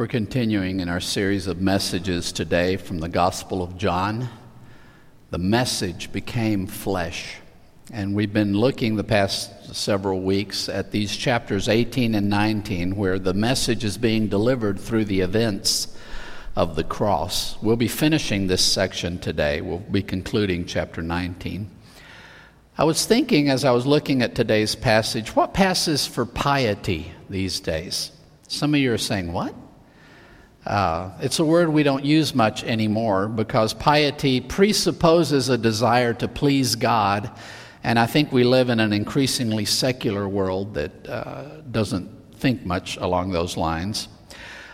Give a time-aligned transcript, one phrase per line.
[0.00, 4.30] We're continuing in our series of messages today from the Gospel of John.
[5.28, 7.36] The message became flesh.
[7.92, 13.18] And we've been looking the past several weeks at these chapters 18 and 19, where
[13.18, 15.94] the message is being delivered through the events
[16.56, 17.58] of the cross.
[17.60, 19.60] We'll be finishing this section today.
[19.60, 21.70] We'll be concluding chapter 19.
[22.78, 27.60] I was thinking as I was looking at today's passage, what passes for piety these
[27.60, 28.12] days?
[28.48, 29.54] Some of you are saying, What?
[30.66, 36.28] Uh, it's a word we don't use much anymore because piety presupposes a desire to
[36.28, 37.30] please God,
[37.82, 42.98] and I think we live in an increasingly secular world that uh, doesn't think much
[42.98, 44.08] along those lines.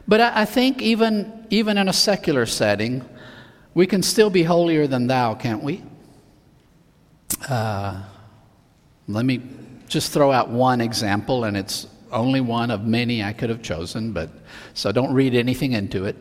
[0.09, 3.05] But I, I, think even, even in a secular setting,
[3.75, 5.83] we can still be holier than thou, can't we?
[7.49, 8.03] Uh,
[9.07, 9.41] let me
[9.89, 14.13] just throw out one example, and it's only one of many I could have chosen,
[14.13, 14.31] but
[14.75, 16.17] so don't read anything into it.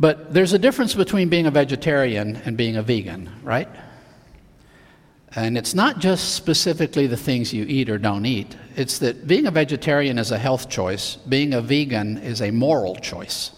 [0.00, 3.68] But there's a difference between being a vegetarian and being a vegan, right?
[5.36, 8.56] And it's not just specifically the things you eat or don't eat.
[8.76, 12.96] It's that being a vegetarian is a health choice, being a vegan is a moral
[12.96, 13.50] choice.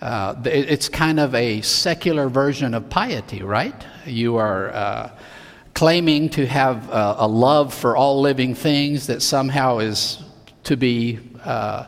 [0.00, 3.74] Uh, it's kind of a secular version of piety, right?
[4.04, 5.10] You are uh,
[5.76, 10.24] claiming to have a, a, love for all living things that somehow is
[10.64, 11.86] to be uh,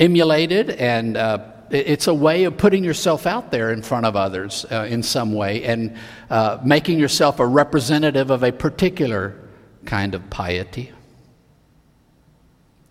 [0.00, 1.38] emulated, and uh,
[1.70, 5.32] it's a way of putting yourself out there in front of others uh, in some
[5.32, 5.96] way and
[6.28, 9.38] uh, making yourself a representative of a particular
[9.84, 10.90] kind of piety.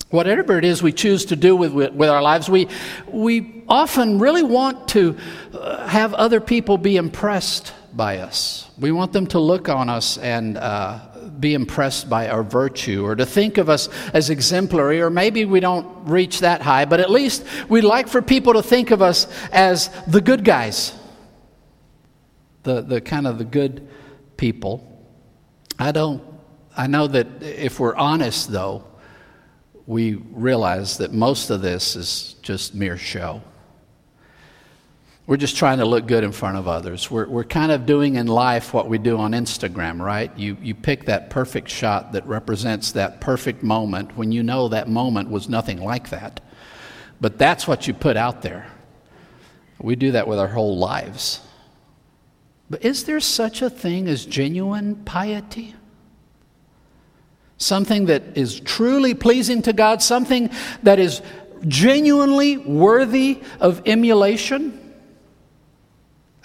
[0.10, 2.70] Whatever it is we choose to do with, with our lives, we,
[3.08, 5.18] we often really want to
[5.54, 8.69] uh, have other people be impressed by us.
[8.80, 10.99] We want them to look on us and uh,
[11.39, 15.59] be impressed by our virtue or to think of us as exemplary, or maybe we
[15.59, 19.27] don't reach that high, but at least we'd like for people to think of us
[19.52, 20.94] as the good guys,
[22.64, 23.88] the, the kind of the good
[24.38, 24.89] people.
[25.77, 26.23] I don't,
[26.76, 28.86] I know that if we're honest though,
[29.86, 33.42] we realize that most of this is just mere show.
[35.26, 37.10] We're just trying to look good in front of others.
[37.10, 40.38] We're, we're kind of doing in life what we do on Instagram, right?
[40.38, 44.89] You, you pick that perfect shot that represents that perfect moment when you know that
[44.89, 46.42] moment was nothing like that.
[47.22, 48.67] But that's what you put out there.
[49.80, 51.39] We do that with our whole lives.
[52.70, 55.73] But is there such a thing as genuine piety?
[57.58, 60.50] Something that is truly pleasing to God, something
[60.83, 61.22] that is
[61.66, 64.83] genuinely worthy of emulation?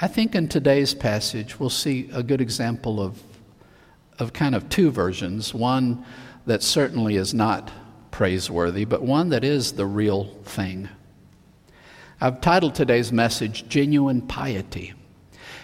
[0.01, 3.21] I think in today's passage, we'll see a good example of,
[4.21, 6.05] of kind of two versions one
[6.47, 7.73] that certainly is not
[8.13, 10.89] praiseworthy, but one that is the real thing.
[12.21, 14.95] I've titled today's message Genuine Piety.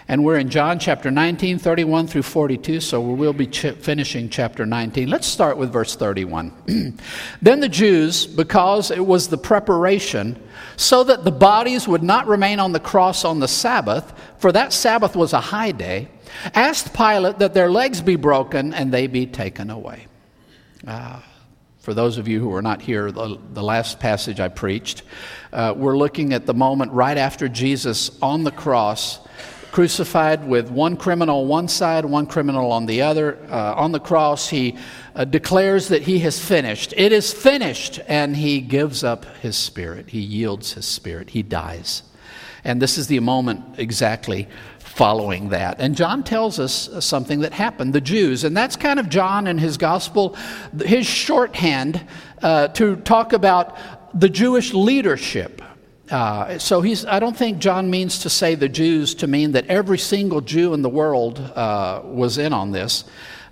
[0.07, 4.29] And we're in John chapter 19, 31 through 42, so we will be ch- finishing
[4.29, 5.09] chapter 19.
[5.09, 6.53] Let's start with verse 31.
[7.41, 10.39] then the Jews, because it was the preparation,
[10.77, 14.73] so that the bodies would not remain on the cross on the Sabbath, for that
[14.73, 16.07] Sabbath was a high day,
[16.53, 20.05] asked Pilate that their legs be broken and they be taken away.
[20.85, 21.19] Uh,
[21.79, 25.01] for those of you who were not here, the, the last passage I preached,
[25.51, 29.19] uh, we're looking at the moment right after Jesus on the cross
[29.75, 33.37] crucified with one criminal on one side, one criminal on the other.
[33.51, 34.77] Uh, on the cross, he
[35.15, 36.93] uh, declares that he has finished.
[36.95, 40.11] It is finished, and he gives up his spirit.
[40.11, 41.31] He yields his spirit.
[41.31, 42.03] He dies.
[42.63, 44.47] And this is the moment exactly
[44.79, 45.81] following that.
[45.81, 47.91] And John tells us something that happened.
[47.91, 50.37] The Jews, and that's kind of John and his gospel,
[50.85, 52.01] his shorthand
[52.41, 53.77] uh, to talk about
[54.17, 55.61] the Jewish leadership
[56.09, 59.65] uh, so he's, I don't think John means to say the Jews to mean that
[59.67, 63.05] every single Jew in the world uh, was in on this.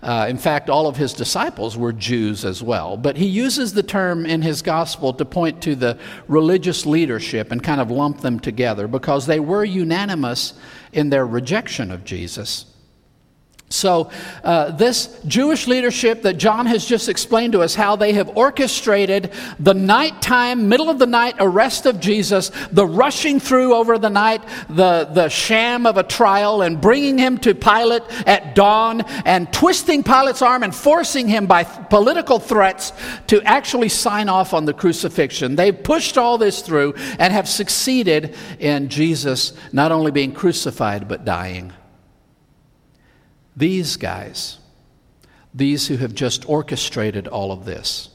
[0.03, 2.97] Uh, in fact, all of his disciples were Jews as well.
[2.97, 5.97] But he uses the term in his gospel to point to the
[6.28, 10.53] religious leadership and kind of lump them together because they were unanimous
[10.91, 12.66] in their rejection of Jesus.
[13.73, 14.11] So,
[14.43, 19.31] uh, this Jewish leadership that John has just explained to us, how they have orchestrated
[19.59, 24.43] the nighttime, middle of the night arrest of Jesus, the rushing through over the night,
[24.70, 30.03] the, the sham of a trial, and bringing him to Pilate at dawn, and twisting
[30.03, 32.93] Pilate's arm and forcing him by political threats
[33.25, 35.55] to actually sign off on the crucifixion.
[35.55, 41.25] They've pushed all this through and have succeeded in Jesus not only being crucified, but
[41.25, 41.73] dying.
[43.55, 44.58] These guys,
[45.53, 48.09] these who have just orchestrated all of this,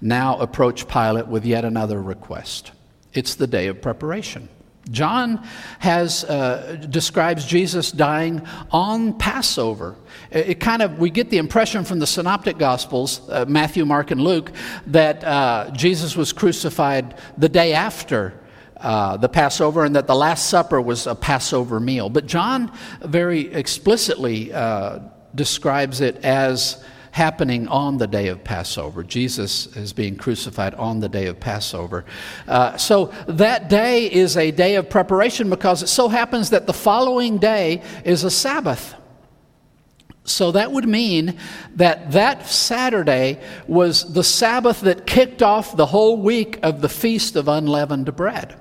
[0.00, 2.72] now approach Pilate with yet another request.
[3.12, 4.48] It's the day of preparation.
[4.90, 5.46] John
[5.80, 9.96] has uh, describes Jesus dying on Passover.
[10.30, 14.20] It, kind of we get the impression from the synoptic gospels, uh, Matthew, Mark, and
[14.20, 14.52] Luke,
[14.86, 18.32] that uh, Jesus was crucified the day after
[18.80, 22.08] uh, the Passover and that the Last Supper was a Passover meal.
[22.08, 25.00] But John very explicitly uh,
[25.34, 29.02] describes it as happening on the day of Passover.
[29.02, 32.04] Jesus is being crucified on the day of Passover.
[32.46, 36.72] Uh, so that day is a day of preparation because it so happens that the
[36.72, 38.94] following day is a Sabbath.
[40.24, 41.38] So that would mean
[41.74, 47.34] that that Saturday was the Sabbath that kicked off the whole week of the Feast
[47.34, 48.54] of Unleavened Bread.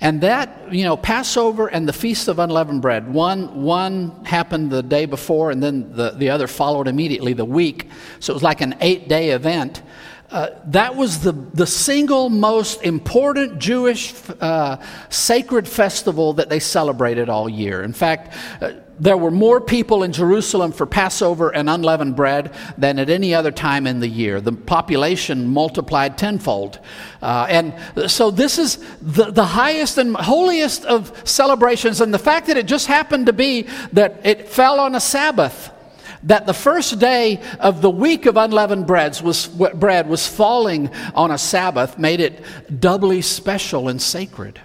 [0.00, 4.82] And that, you know, Passover and the Feast of Unleavened Bread, one, one happened the
[4.82, 7.88] day before and then the, the other followed immediately the week.
[8.20, 9.82] So it was like an eight day event.
[10.30, 14.76] Uh, that was the, the single most important Jewish uh,
[15.08, 17.82] sacred festival that they celebrated all year.
[17.82, 22.98] In fact, uh, there were more people in Jerusalem for Passover and unleavened bread than
[22.98, 24.40] at any other time in the year.
[24.40, 26.78] The population multiplied tenfold.
[27.22, 32.00] Uh, and so this is the, the highest and holiest of celebrations.
[32.00, 33.62] And the fact that it just happened to be
[33.92, 35.70] that it fell on a Sabbath,
[36.24, 41.30] that the first day of the week of unleavened breads was, bread was falling on
[41.30, 42.44] a Sabbath made it
[42.80, 44.60] doubly special and sacred.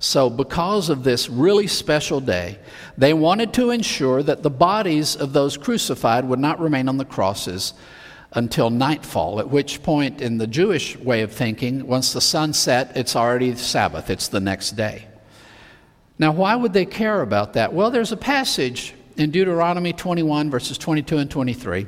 [0.00, 2.58] So, because of this really special day,
[2.96, 7.04] they wanted to ensure that the bodies of those crucified would not remain on the
[7.04, 7.74] crosses
[8.32, 12.96] until nightfall, at which point, in the Jewish way of thinking, once the sun set,
[12.96, 15.06] it's already Sabbath, it's the next day.
[16.18, 17.72] Now, why would they care about that?
[17.72, 21.86] Well, there's a passage in Deuteronomy 21, verses 22 and 23,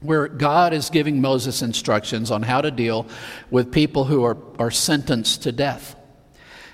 [0.00, 3.06] where God is giving Moses instructions on how to deal
[3.50, 5.96] with people who are, are sentenced to death.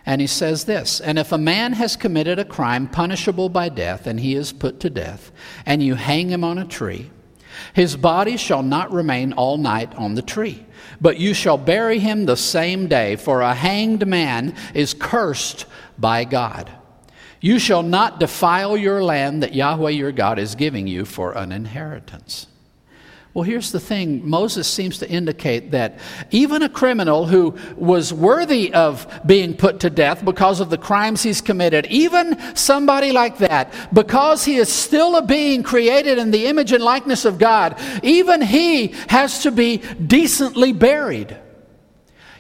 [0.07, 4.07] And he says this And if a man has committed a crime punishable by death,
[4.07, 5.31] and he is put to death,
[5.67, 7.11] and you hang him on a tree,
[7.75, 10.65] his body shall not remain all night on the tree,
[11.01, 15.67] but you shall bury him the same day, for a hanged man is cursed
[15.99, 16.71] by God.
[17.41, 21.53] You shall not defile your land that Yahweh your God is giving you for an
[21.53, 22.47] inheritance.
[23.33, 26.01] Well, here's the thing Moses seems to indicate that
[26.33, 31.23] even a criminal who was worthy of being put to death because of the crimes
[31.23, 36.47] he's committed, even somebody like that, because he is still a being created in the
[36.47, 41.37] image and likeness of God, even he has to be decently buried.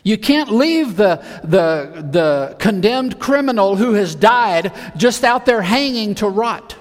[0.03, 6.17] You can't leave the, the, the condemned criminal who has died just out there hanging
[6.17, 6.75] to rot.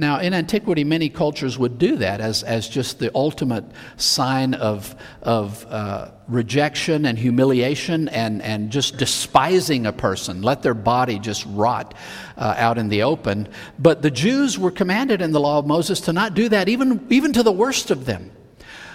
[0.00, 3.66] Now, in antiquity, many cultures would do that as, as just the ultimate
[3.98, 10.72] sign of, of uh, rejection and humiliation and, and just despising a person, let their
[10.72, 11.92] body just rot
[12.38, 13.46] uh, out in the open.
[13.78, 17.06] But the Jews were commanded in the law of Moses to not do that, even,
[17.10, 18.32] even to the worst of them.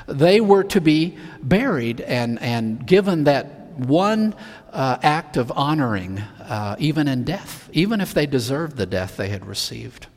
[0.08, 4.34] They were to be buried and, and given that one
[4.74, 9.30] uh, act of honoring, uh, even in death, even if they deserved the death they
[9.30, 10.08] had received.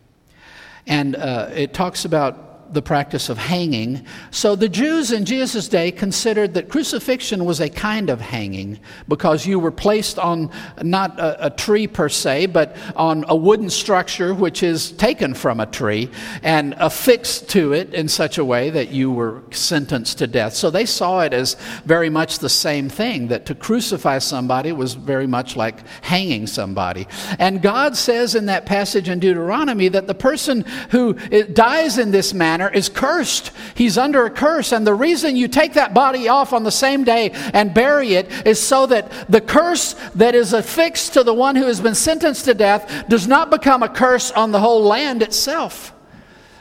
[0.89, 4.05] And uh, it talks about the practice of hanging.
[4.31, 8.79] So the Jews in Jesus' day considered that crucifixion was a kind of hanging
[9.09, 10.51] because you were placed on
[10.83, 15.61] not a, a, tree per se, but on a wooden structure which is taken from
[15.61, 16.11] a tree
[16.43, 20.55] and affixed to it in such a way that you were sentenced to death.
[20.55, 21.55] So they saw it as
[21.85, 27.07] very much the same thing, that to crucify somebody was very much like hanging somebody.
[27.39, 32.35] And God says in that passage in Deuteronomy that the person who dies in this
[32.35, 33.53] manner manner is cursed.
[33.75, 34.73] He's under a curse.
[34.73, 38.47] And the reason you take that body off on the same day and bury it
[38.47, 42.47] is so that the curse that is affixed to the one who has been sentenced
[42.47, 45.95] to death does not become a curse on the whole land itself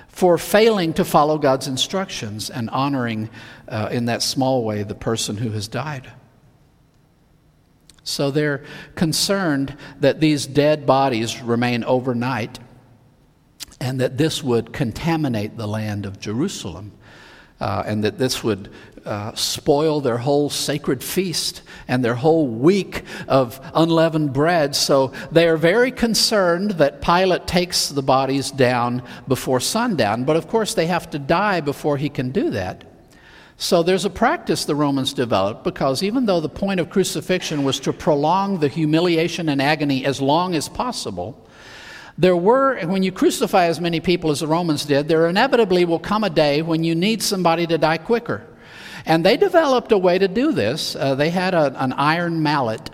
[0.08, 3.30] for failing to follow God's instructions and honoring
[3.68, 6.12] uh, in that small way the person who has died.
[8.04, 8.64] So they're
[8.96, 12.58] concerned that these dead bodies remain overnight
[13.80, 16.92] and that this would contaminate the land of Jerusalem,
[17.60, 18.72] uh, and that this would
[19.06, 24.76] uh, spoil their whole sacred feast and their whole week of unleavened bread.
[24.76, 30.26] So they are very concerned that Pilate takes the bodies down before sundown.
[30.26, 32.84] But of course, they have to die before he can do that.
[33.56, 37.80] So there's a practice the Romans developed because even though the point of crucifixion was
[37.80, 41.47] to prolong the humiliation and agony as long as possible,
[42.18, 46.00] there were, when you crucify as many people as the Romans did, there inevitably will
[46.00, 48.46] come a day when you need somebody to die quicker.
[49.06, 50.96] And they developed a way to do this.
[50.96, 52.90] Uh, they had a, an iron mallet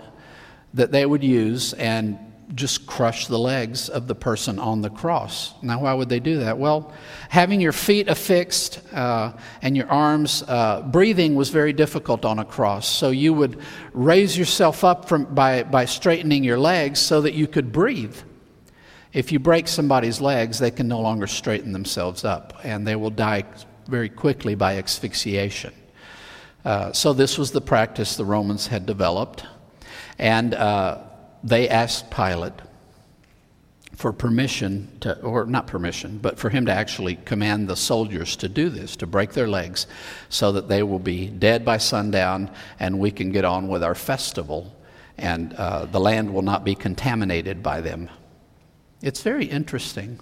[0.74, 2.18] that they would use and
[2.54, 5.54] just crush the legs of the person on the cross.
[5.62, 6.58] Now, why would they do that?
[6.58, 6.92] Well,
[7.30, 12.44] having your feet affixed uh, and your arms, uh, breathing was very difficult on a
[12.44, 12.86] cross.
[12.86, 13.60] So you would
[13.92, 18.16] raise yourself up from, by, by straightening your legs so that you could breathe.
[19.14, 23.10] If you break somebody's legs, they can no longer straighten themselves up, and they will
[23.10, 23.44] die
[23.86, 25.72] very quickly by asphyxiation.
[26.64, 29.46] Uh, so, this was the practice the Romans had developed.
[30.18, 30.98] And uh,
[31.44, 32.54] they asked Pilate
[33.94, 38.48] for permission to, or not permission, but for him to actually command the soldiers to
[38.48, 39.86] do this, to break their legs,
[40.28, 43.94] so that they will be dead by sundown and we can get on with our
[43.94, 44.74] festival
[45.16, 48.10] and uh, the land will not be contaminated by them.
[49.04, 50.18] It's very interesting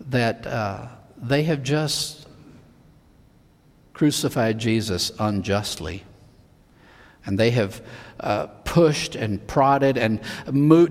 [0.00, 0.88] that uh,
[1.18, 2.26] they have just
[3.92, 6.04] crucified Jesus unjustly.
[7.26, 7.82] And they have
[8.20, 10.22] uh, pushed and prodded and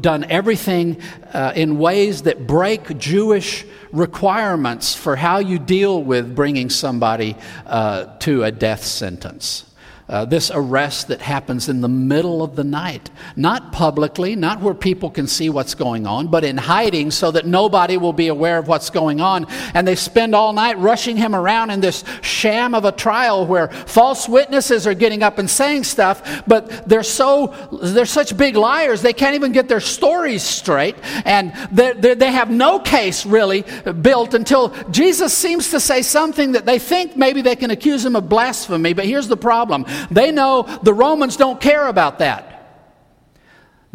[0.03, 1.01] done everything
[1.33, 7.35] uh, in ways that break Jewish requirements for how you deal with bringing somebody
[7.65, 9.73] uh, to a death sentence.
[10.07, 13.09] Uh, this arrest that happens in the middle of the night.
[13.35, 17.47] Not publicly, not where people can see what's going on, but in hiding so that
[17.47, 19.47] nobody will be aware of what's going on.
[19.73, 23.69] And they spend all night rushing him around in this sham of a trial where
[23.69, 27.47] false witnesses are getting up and saying stuff, but they're so,
[27.81, 30.97] they're such big liars, they can't even get their stories straight.
[31.25, 33.65] And they're, they're, they have no case really
[34.01, 38.15] built until Jesus seems to say something that they think maybe they can accuse him
[38.15, 38.93] of blasphemy.
[38.93, 42.55] But here's the problem they know the Romans don't care about that.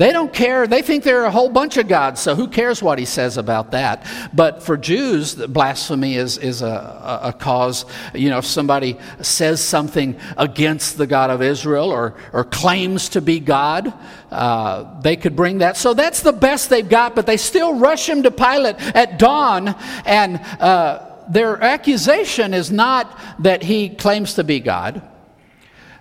[0.00, 0.66] They don't care.
[0.66, 3.36] They think there are a whole bunch of gods, so who cares what he says
[3.36, 4.06] about that?
[4.32, 7.84] But for Jews, blasphemy is, is a, a cause.
[8.14, 13.20] You know, if somebody says something against the God of Israel or, or claims to
[13.20, 13.92] be God,
[14.30, 15.76] uh, they could bring that.
[15.76, 19.74] So that's the best they've got, but they still rush him to Pilate at dawn,
[20.06, 25.02] and uh, their accusation is not that he claims to be God.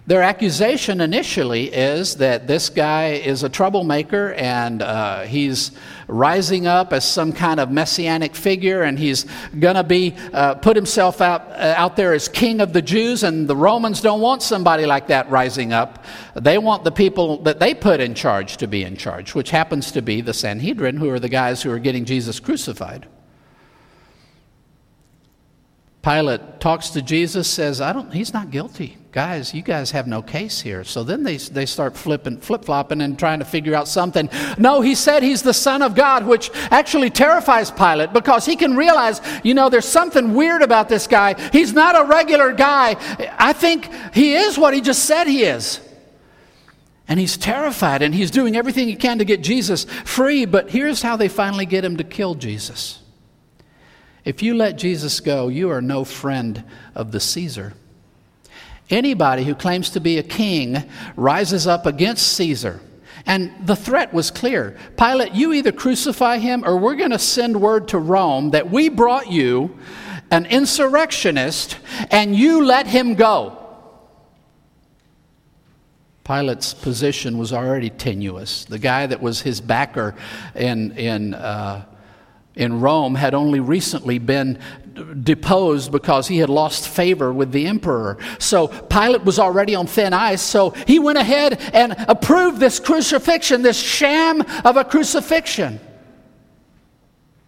[0.09, 5.69] Their accusation initially is that this guy is a troublemaker and uh, he's
[6.07, 9.27] rising up as some kind of messianic figure and he's
[9.59, 13.21] going to be uh, put himself out, uh, out there as king of the Jews.
[13.21, 16.03] And the Romans don't want somebody like that rising up.
[16.33, 19.91] They want the people that they put in charge to be in charge, which happens
[19.91, 23.07] to be the Sanhedrin, who are the guys who are getting Jesus crucified.
[26.01, 28.98] Pilate talks to Jesus, says, I don't, he's not guilty.
[29.11, 30.83] Guys, you guys have no case here.
[30.83, 34.29] So then they, they start flipping, flip flopping and trying to figure out something.
[34.59, 38.75] No, he said he's the Son of God, which actually terrifies Pilate because he can
[38.75, 41.33] realize, you know, there's something weird about this guy.
[41.51, 42.97] He's not a regular guy.
[43.39, 45.81] I think he is what he just said he is.
[47.07, 50.45] And he's terrified and he's doing everything he can to get Jesus free.
[50.45, 53.01] But here's how they finally get him to kill Jesus.
[54.23, 56.63] If you let Jesus go, you are no friend
[56.93, 57.73] of the Caesar.
[58.89, 60.83] Anybody who claims to be a king
[61.15, 62.79] rises up against Caesar.
[63.25, 67.61] And the threat was clear Pilate, you either crucify him or we're going to send
[67.61, 69.77] word to Rome that we brought you
[70.31, 71.77] an insurrectionist
[72.09, 73.55] and you let him go.
[76.23, 78.65] Pilate's position was already tenuous.
[78.65, 80.15] The guy that was his backer
[80.55, 81.85] in, in uh,
[82.59, 84.59] in Rome had only recently been
[85.23, 88.17] deposed because he had lost favor with the emperor.
[88.39, 93.61] So Pilate was already on thin ice, so he went ahead and approved this crucifixion,
[93.61, 95.79] this sham of a crucifixion.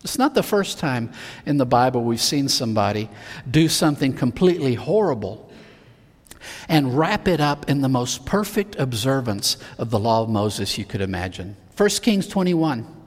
[0.04, 1.12] It's not the first time
[1.46, 3.10] in the Bible we've seen somebody
[3.50, 5.52] do something completely horrible
[6.68, 10.86] and wrap it up in the most perfect observance of the law of Moses you
[10.86, 11.56] could imagine.
[11.78, 13.01] 1 Kings 21.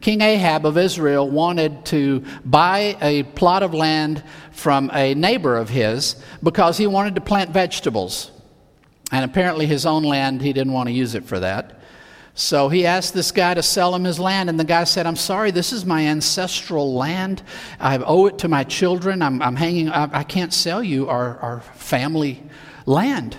[0.00, 5.68] King Ahab of Israel wanted to buy a plot of land from a neighbor of
[5.68, 8.30] his because he wanted to plant vegetables.
[9.12, 11.80] And apparently, his own land, he didn't want to use it for that.
[12.34, 15.16] So he asked this guy to sell him his land, and the guy said, I'm
[15.16, 17.42] sorry, this is my ancestral land.
[17.78, 19.20] I owe it to my children.
[19.20, 22.42] I'm, I'm hanging, I, I, can't sell you our, our family
[22.86, 23.36] land.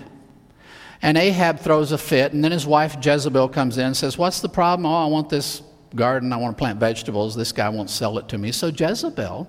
[1.01, 4.41] And Ahab throws a fit, and then his wife Jezebel comes in and says, What's
[4.41, 4.85] the problem?
[4.85, 5.63] Oh, I want this
[5.95, 7.35] garden, I want to plant vegetables.
[7.35, 8.51] This guy won't sell it to me.
[8.51, 9.47] So Jezebel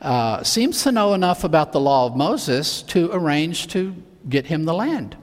[0.00, 3.94] uh, seems to know enough about the law of Moses to arrange to
[4.28, 5.16] get him the land.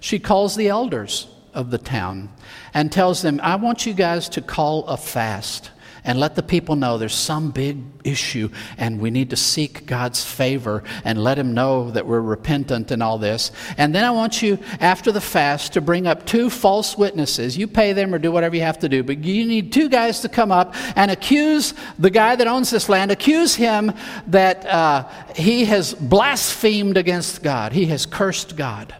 [0.00, 2.30] She calls the elders of the town
[2.74, 5.70] and tells them, I want you guys to call a fast
[6.06, 8.48] and let the people know there's some big issue
[8.78, 13.02] and we need to seek God's favor and let Him know that we're repentant and
[13.02, 13.50] all this.
[13.76, 17.58] And then I want you, after the fast, to bring up two false witnesses.
[17.58, 20.20] You pay them or do whatever you have to do, but you need two guys
[20.20, 23.92] to come up and accuse the guy that owns this land, accuse him
[24.28, 28.94] that uh, he has blasphemed against God, he has cursed God.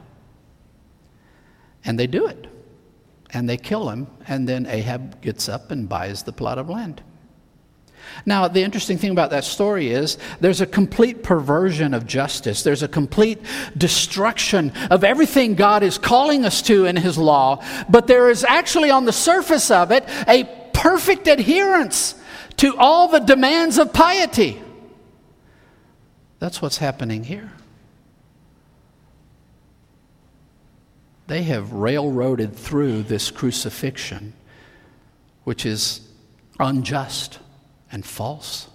[1.84, 2.48] And they do it
[3.32, 7.02] and they kill him, and then Ahab gets up and buys the plot of land.
[8.24, 12.62] Now, the interesting thing about that story is there's a complete perversion of justice.
[12.62, 13.40] There's a complete
[13.76, 18.90] destruction of everything God is calling us to in His law, but there is actually
[18.90, 22.14] on the surface of it a perfect adherence
[22.58, 24.62] to all the demands of piety.
[26.38, 27.50] That's what's happening here.
[31.26, 34.32] They have railroaded through this crucifixion,
[35.44, 36.00] which is
[36.58, 37.38] unjust
[37.90, 38.68] and false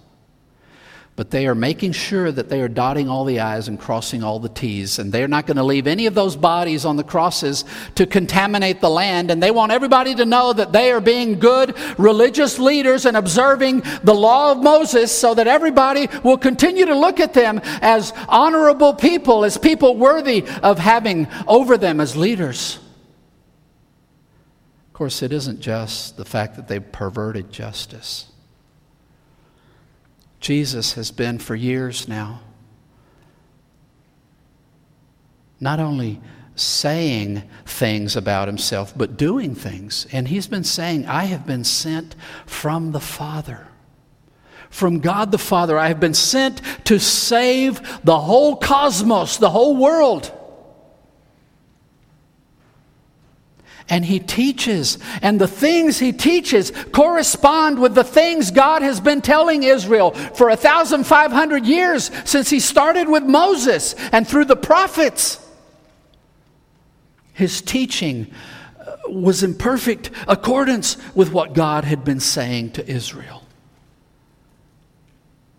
[1.21, 4.39] but they are making sure that they are dotting all the I's and crossing all
[4.39, 4.97] the T's.
[4.97, 7.63] And they're not going to leave any of those bodies on the crosses
[7.93, 9.29] to contaminate the land.
[9.29, 13.83] And they want everybody to know that they are being good religious leaders and observing
[14.03, 18.95] the law of Moses so that everybody will continue to look at them as honorable
[18.95, 22.79] people, as people worthy of having over them as leaders.
[24.87, 28.30] Of course, it isn't just the fact that they've perverted justice.
[30.41, 32.41] Jesus has been for years now.
[35.59, 36.19] Not only
[36.55, 40.07] saying things about himself, but doing things.
[40.11, 43.67] And he's been saying, I have been sent from the Father.
[44.71, 49.77] From God the Father, I have been sent to save the whole cosmos, the whole
[49.77, 50.31] world.
[53.91, 54.97] And he teaches.
[55.21, 60.47] And the things he teaches correspond with the things God has been telling Israel for
[60.47, 65.45] 1,500 years since he started with Moses and through the prophets.
[67.33, 68.33] His teaching
[68.79, 73.43] uh, was in perfect accordance with what God had been saying to Israel.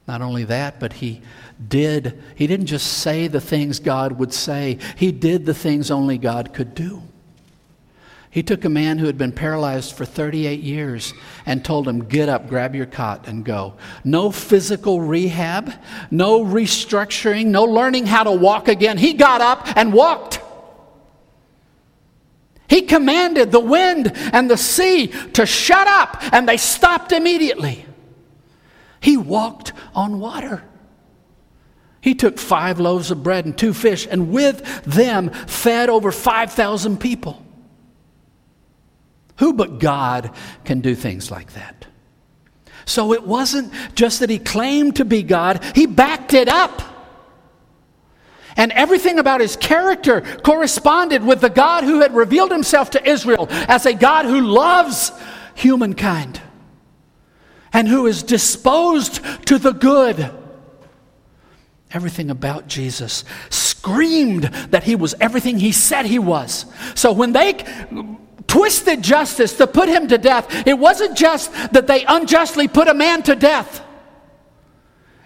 [0.08, 1.20] Not only that, but he
[1.68, 6.16] did, he didn't just say the things God would say, he did the things only
[6.16, 7.02] God could do.
[8.32, 11.12] He took a man who had been paralyzed for 38 years
[11.44, 13.74] and told him, Get up, grab your cot, and go.
[14.04, 15.70] No physical rehab,
[16.10, 18.96] no restructuring, no learning how to walk again.
[18.96, 20.40] He got up and walked.
[22.70, 27.84] He commanded the wind and the sea to shut up, and they stopped immediately.
[28.98, 30.64] He walked on water.
[32.00, 36.98] He took five loaves of bread and two fish, and with them fed over 5,000
[36.98, 37.41] people.
[39.38, 41.86] Who but God can do things like that?
[42.84, 46.82] So it wasn't just that he claimed to be God, he backed it up.
[48.56, 53.46] And everything about his character corresponded with the God who had revealed himself to Israel
[53.50, 55.10] as a God who loves
[55.54, 56.40] humankind
[57.72, 60.30] and who is disposed to the good.
[61.92, 66.66] Everything about Jesus screamed that he was everything he said he was.
[66.94, 67.54] So when they
[68.46, 72.94] twisted justice to put him to death, it wasn't just that they unjustly put a
[72.94, 73.84] man to death.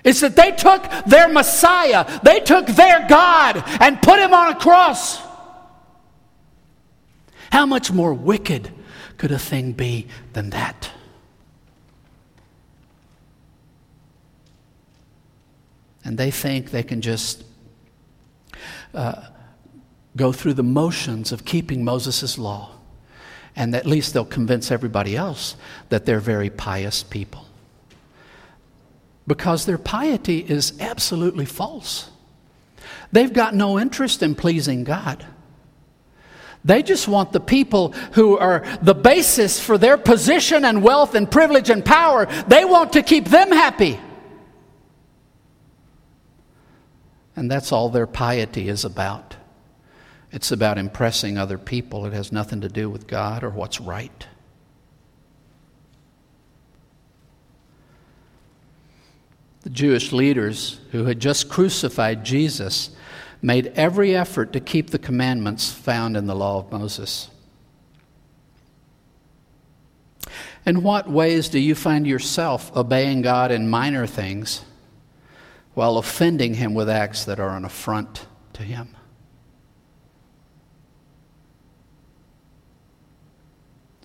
[0.05, 4.57] It's that they took their Messiah, they took their God, and put him on a
[4.57, 5.20] cross.
[7.50, 8.72] How much more wicked
[9.16, 10.90] could a thing be than that?
[16.05, 17.42] And they think they can just
[18.94, 19.22] uh,
[20.16, 22.76] go through the motions of keeping Moses' law
[23.57, 25.57] and at least they'll convince everybody else
[25.88, 27.47] that they're very pious people.
[29.27, 32.11] Because their piety is absolutely false.
[33.11, 35.25] They've got no interest in pleasing God.
[36.64, 41.31] They just want the people who are the basis for their position and wealth and
[41.31, 43.99] privilege and power, they want to keep them happy.
[47.37, 49.36] And that's all their piety is about.
[50.37, 52.05] It's about impressing other people.
[52.05, 54.27] It has nothing to do with God or what's right.
[59.62, 62.90] The Jewish leaders who had just crucified Jesus
[63.40, 67.31] made every effort to keep the commandments found in the law of Moses.
[70.66, 74.66] In what ways do you find yourself obeying God in minor things
[75.72, 78.96] while offending Him with acts that are an affront to Him?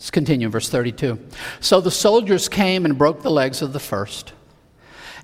[0.02, 1.20] Let's continue, verse 32.
[1.60, 4.34] So the soldiers came and broke the legs of the first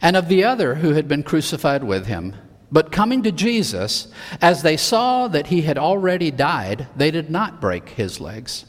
[0.03, 2.35] and of the other who had been crucified with him.
[2.71, 4.07] But coming to Jesus,
[4.39, 8.65] as they saw that he had already died, they did not break his legs.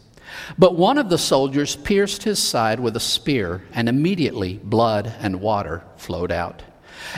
[0.56, 5.42] But one of the soldiers pierced his side with a spear, and immediately blood and
[5.42, 6.62] water flowed out.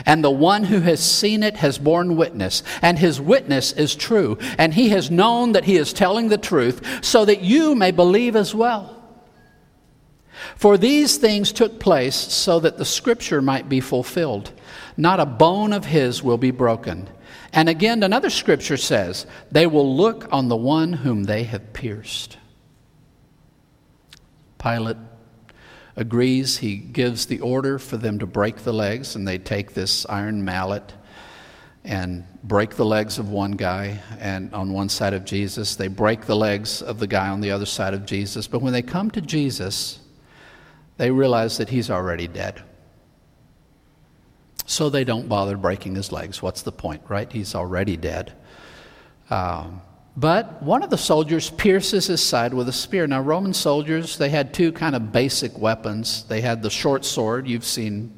[0.05, 4.37] And the one who has seen it has borne witness, and his witness is true,
[4.57, 8.35] and he has known that he is telling the truth, so that you may believe
[8.35, 8.97] as well.
[10.55, 14.51] For these things took place so that the scripture might be fulfilled.
[14.97, 17.09] Not a bone of his will be broken.
[17.53, 22.37] And again, another scripture says, They will look on the one whom they have pierced.
[24.57, 24.97] Pilate
[25.95, 26.57] agrees.
[26.57, 30.43] He gives the order for them to break the legs, and they take this iron
[30.43, 30.93] mallet
[31.83, 35.75] and break the legs of one guy and on one side of Jesus.
[35.75, 38.47] They break the legs of the guy on the other side of Jesus.
[38.47, 39.99] But when they come to Jesus,
[40.97, 42.61] they realize that he's already dead.
[44.67, 46.41] So they don't bother breaking his legs.
[46.41, 47.31] What's the point, right?
[47.31, 48.33] He's already dead.
[49.29, 49.81] Um,
[50.15, 53.07] but one of the soldiers pierces his side with a spear.
[53.07, 56.23] Now, Roman soldiers, they had two kind of basic weapons.
[56.23, 58.17] They had the short sword, you've seen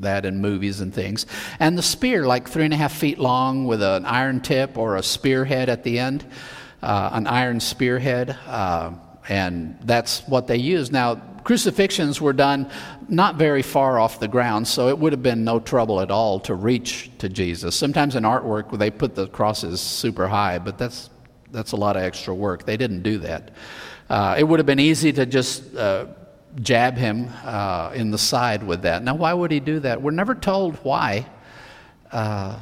[0.00, 1.24] that in movies and things,
[1.60, 4.96] and the spear, like three and a half feet long with an iron tip or
[4.96, 6.24] a spearhead at the end,
[6.82, 8.36] uh, an iron spearhead.
[8.46, 8.90] Uh,
[9.28, 10.92] and that's what they used.
[10.92, 12.70] Now, crucifixions were done
[13.08, 16.40] not very far off the ground, so it would have been no trouble at all
[16.40, 17.76] to reach to Jesus.
[17.76, 21.10] Sometimes in artwork, they put the crosses super high, but that's,
[21.52, 22.64] that's a lot of extra work.
[22.64, 23.52] They didn't do that.
[24.08, 26.06] Uh, it would have been easy to just uh,
[26.60, 29.02] jab him uh, in the side with that.
[29.02, 30.00] Now, why would he do that?
[30.00, 31.26] We're never told why
[32.12, 32.58] uh,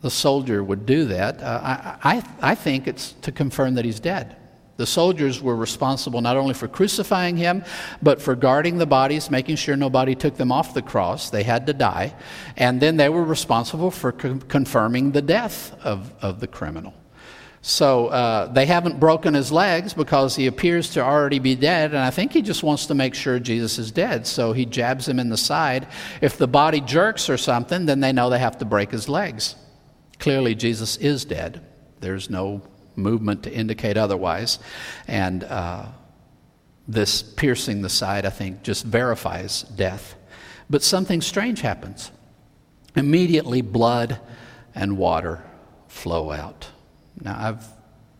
[0.00, 1.42] the soldier would do that.
[1.42, 4.36] Uh, I, I, I think it's to confirm that he's dead.
[4.78, 7.64] The soldiers were responsible not only for crucifying him,
[8.00, 11.30] but for guarding the bodies, making sure nobody took them off the cross.
[11.30, 12.14] They had to die.
[12.56, 16.94] And then they were responsible for co- confirming the death of, of the criminal.
[17.60, 21.98] So uh, they haven't broken his legs because he appears to already be dead, and
[21.98, 24.28] I think he just wants to make sure Jesus is dead.
[24.28, 25.88] So he jabs him in the side.
[26.20, 29.56] If the body jerks or something, then they know they have to break his legs.
[30.20, 31.66] Clearly, Jesus is dead.
[31.98, 32.62] There's no
[32.98, 34.58] movement to indicate otherwise.
[35.06, 35.86] And uh,
[36.86, 40.14] this piercing the side, I think, just verifies death.
[40.68, 42.10] But something strange happens.
[42.96, 44.20] Immediately, blood
[44.74, 45.42] and water
[45.86, 46.68] flow out.
[47.20, 47.64] Now, I've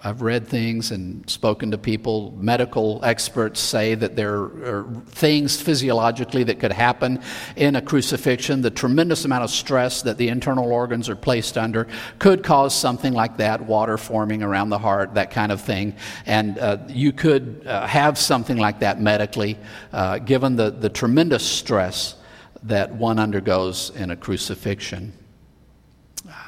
[0.00, 2.32] I've read things and spoken to people.
[2.38, 7.20] Medical experts say that there are things physiologically that could happen
[7.56, 8.62] in a crucifixion.
[8.62, 11.88] The tremendous amount of stress that the internal organs are placed under
[12.20, 15.96] could cause something like that, water forming around the heart, that kind of thing.
[16.26, 19.58] And uh, you could uh, have something like that medically,
[19.92, 22.14] uh, given the, the tremendous stress
[22.62, 25.12] that one undergoes in a crucifixion.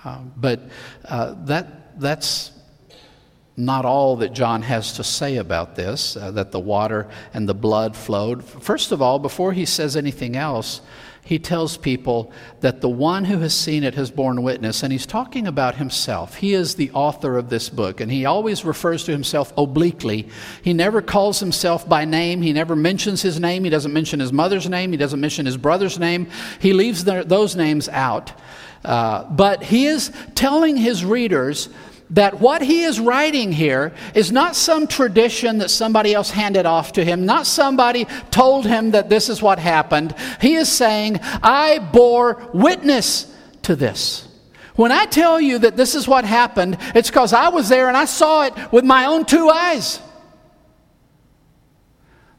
[0.04, 0.60] Uh, but
[1.06, 2.52] uh, that, that's
[3.60, 7.54] not all that John has to say about this, uh, that the water and the
[7.54, 8.44] blood flowed.
[8.44, 10.80] First of all, before he says anything else,
[11.22, 15.06] he tells people that the one who has seen it has borne witness, and he's
[15.06, 16.36] talking about himself.
[16.36, 20.28] He is the author of this book, and he always refers to himself obliquely.
[20.62, 24.32] He never calls himself by name, he never mentions his name, he doesn't mention his
[24.32, 26.26] mother's name, he doesn't mention his brother's name.
[26.58, 28.32] He leaves the, those names out.
[28.82, 31.68] Uh, but he is telling his readers
[32.10, 36.92] that what he is writing here is not some tradition that somebody else handed off
[36.92, 40.14] to him, not somebody told him that this is what happened.
[40.40, 44.26] He is saying, I bore witness to this.
[44.74, 47.96] When I tell you that this is what happened, it's because I was there and
[47.96, 50.00] I saw it with my own two eyes.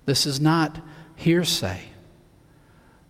[0.05, 0.79] This is not
[1.15, 1.79] hearsay,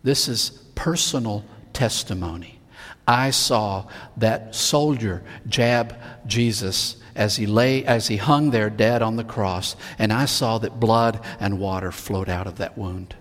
[0.04, 2.61] this is personal testimony.
[3.08, 3.88] I saw
[4.18, 9.76] that soldier jab Jesus as he lay as he hung there dead on the cross
[10.00, 13.16] and I saw that blood and water flowed out of that wound.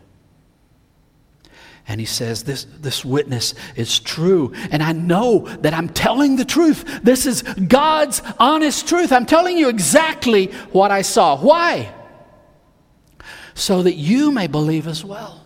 [1.89, 4.53] And he says, this, this witness is true.
[4.71, 7.01] And I know that I'm telling the truth.
[7.03, 9.11] This is God's honest truth.
[9.11, 11.37] I'm telling you exactly what I saw.
[11.37, 11.93] Why?
[13.55, 15.45] So that you may believe as well.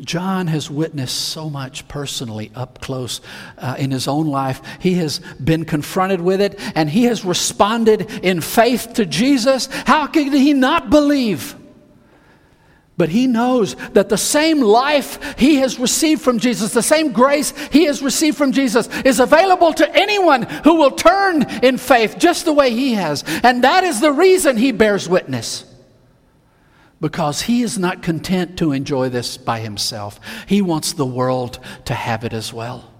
[0.00, 3.22] John has witnessed so much personally up close
[3.56, 4.60] uh, in his own life.
[4.80, 9.66] He has been confronted with it and he has responded in faith to Jesus.
[9.86, 11.56] How could he not believe?
[12.98, 17.54] But he knows that the same life he has received from Jesus, the same grace
[17.68, 22.44] he has received from Jesus, is available to anyone who will turn in faith just
[22.44, 23.22] the way he has.
[23.42, 25.64] And that is the reason he bears witness.
[27.00, 30.20] Because he is not content to enjoy this by himself.
[30.46, 32.92] He wants the world to have it as well.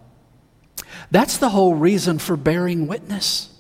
[1.11, 3.53] That's the whole reason for bearing witness.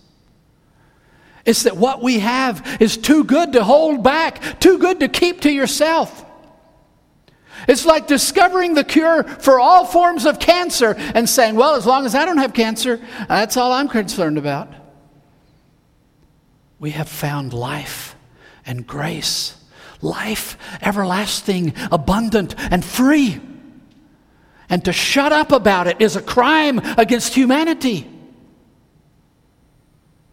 [1.44, 5.40] It's that what we have is too good to hold back, too good to keep
[5.42, 6.24] to yourself.
[7.66, 12.07] It's like discovering the cure for all forms of cancer and saying, well, as long
[12.07, 14.72] as I don't have cancer, that's all I'm concerned about.
[16.79, 18.14] We have found life
[18.64, 19.58] and grace,
[20.00, 23.40] life everlasting, abundant, and free.
[24.68, 28.06] And to shut up about it is a crime against humanity.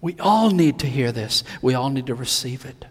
[0.02, 2.86] We all need to hear this, we all need to receive it.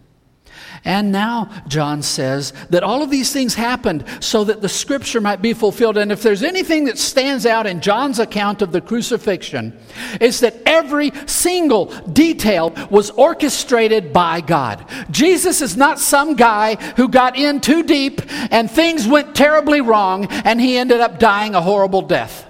[0.87, 5.40] And now, John says that all of these things happened so that the scripture might
[5.40, 5.97] be fulfilled.
[5.97, 9.79] And if there's anything that stands out in John's account of the crucifixion,
[10.20, 14.85] it's that every single detail was orchestrated by God.
[15.11, 18.20] Jesus is not some guy who got in too deep
[18.53, 22.47] and things went terribly wrong and he ended up dying a horrible death.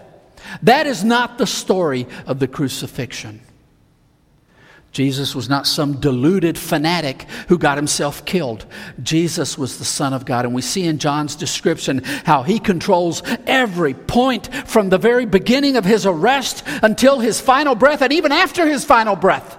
[0.65, 3.44] That is not the story of the crucifixion.
[4.95, 8.65] Jesus was not some deluded fanatic who got himself killed.
[9.03, 10.45] Jesus was the Son of God.
[10.45, 15.75] And we see in John's description how he controls every point from the very beginning
[15.75, 19.59] of his arrest until his final breath, and even after his final breath.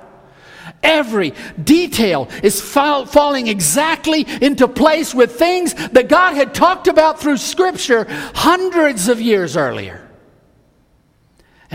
[0.81, 7.19] Every detail is fall, falling exactly into place with things that God had talked about
[7.19, 10.04] through Scripture hundreds of years earlier.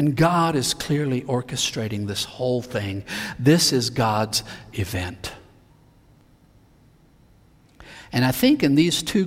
[0.01, 3.05] And God is clearly orchestrating this whole thing.
[3.39, 5.35] This is God's event.
[8.11, 9.27] And I think in these two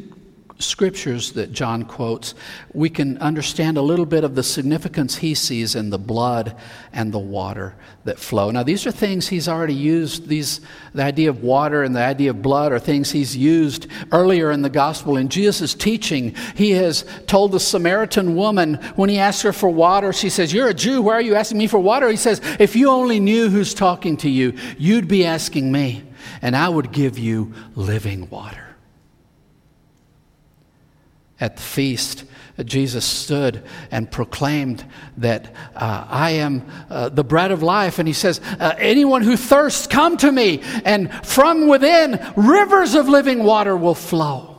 [0.63, 2.35] scriptures that John quotes,
[2.73, 6.55] we can understand a little bit of the significance he sees in the blood
[6.91, 8.51] and the water that flow.
[8.51, 10.27] Now, these are things he's already used.
[10.27, 10.61] These,
[10.93, 14.61] the idea of water and the idea of blood are things he's used earlier in
[14.61, 15.17] the gospel.
[15.17, 20.11] In Jesus' teaching, he has told the Samaritan woman when he asked her for water,
[20.13, 21.01] she says, You're a Jew.
[21.01, 22.09] Why are you asking me for water?
[22.09, 26.03] He says, If you only knew who's talking to you, you'd be asking me,
[26.41, 28.72] and I would give you living water
[31.43, 32.23] at the feast,
[32.63, 34.85] Jesus stood and proclaimed
[35.17, 37.99] that uh, I am uh, the bread of life.
[37.99, 43.09] And he says, uh, Anyone who thirsts, come to me, and from within, rivers of
[43.09, 44.57] living water will flow.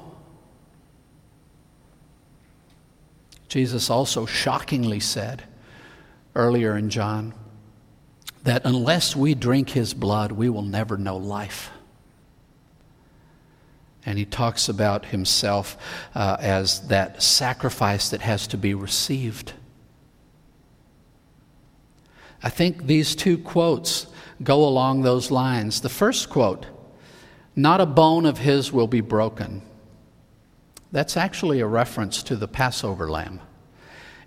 [3.49, 5.43] Jesus also shockingly said
[6.35, 7.33] earlier in John
[8.43, 11.71] that unless we drink his blood, we will never know life.
[14.07, 15.79] And he talks about himself
[16.15, 19.55] uh, as that sacrifice that has to be received.
[22.43, 24.07] I think these two quotes
[24.43, 25.81] go along those lines.
[25.81, 26.67] The first quote,
[27.57, 29.63] not a bone of his will be broken.
[30.93, 33.41] That's actually a reference to the Passover lamb.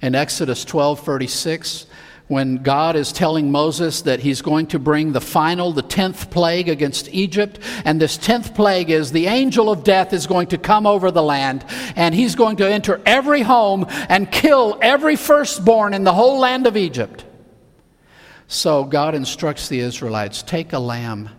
[0.01, 1.85] In Exodus 12 36,
[2.27, 6.67] when God is telling Moses that he's going to bring the final, the tenth plague
[6.67, 7.59] against Egypt.
[7.85, 11.23] And this tenth plague is the angel of death is going to come over the
[11.23, 16.39] land and he's going to enter every home and kill every firstborn in the whole
[16.39, 17.23] land of Egypt.
[18.47, 21.29] So God instructs the Israelites take a lamb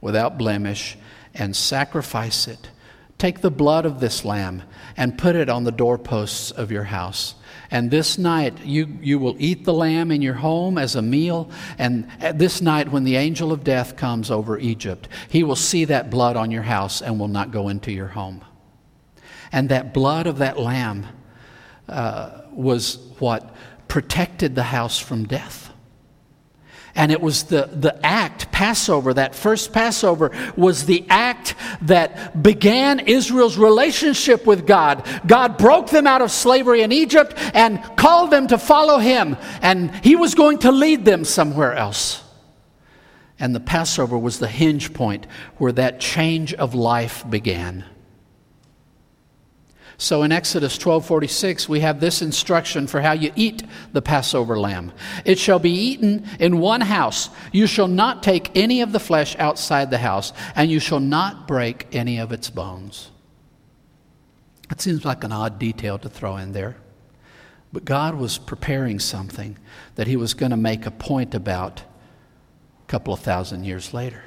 [0.00, 0.96] without blemish
[1.34, 2.70] and sacrifice it.
[3.18, 4.62] Take the blood of this lamb
[4.96, 7.34] and put it on the doorposts of your house.
[7.70, 11.50] And this night, you, you will eat the lamb in your home as a meal.
[11.78, 16.10] And this night, when the angel of death comes over Egypt, he will see that
[16.10, 18.44] blood on your house and will not go into your home.
[19.52, 21.06] And that blood of that lamb
[21.88, 23.54] uh, was what
[23.88, 25.72] protected the house from death.
[26.96, 33.00] And it was the, the act, Passover, that first Passover, was the act that began
[33.00, 35.06] Israel's relationship with God.
[35.26, 39.36] God broke them out of slavery in Egypt and called them to follow Him.
[39.60, 42.22] And He was going to lead them somewhere else.
[43.38, 45.26] And the Passover was the hinge point
[45.58, 47.84] where that change of life began.
[49.98, 54.92] So in Exodus 12:46 we have this instruction for how you eat the Passover lamb.
[55.24, 57.30] It shall be eaten in one house.
[57.50, 61.48] You shall not take any of the flesh outside the house, and you shall not
[61.48, 63.10] break any of its bones.
[64.70, 66.76] It seems like an odd detail to throw in there.
[67.72, 69.56] But God was preparing something
[69.94, 74.22] that he was going to make a point about a couple of thousand years later.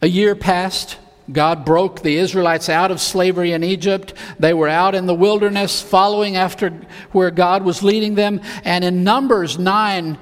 [0.00, 0.98] A year passed
[1.30, 4.14] God broke the Israelites out of slavery in Egypt.
[4.38, 6.70] They were out in the wilderness following after
[7.12, 8.40] where God was leading them.
[8.64, 10.18] And in Numbers 9,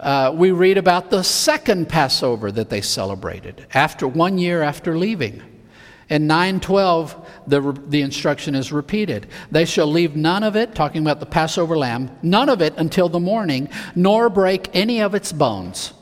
[0.00, 5.42] uh, we read about the second Passover that they celebrated after one year after leaving.
[6.10, 9.26] In 912, the, the instruction is repeated.
[9.50, 13.08] They shall leave none of it, talking about the Passover lamb, none of it until
[13.08, 15.94] the morning, nor break any of its bones.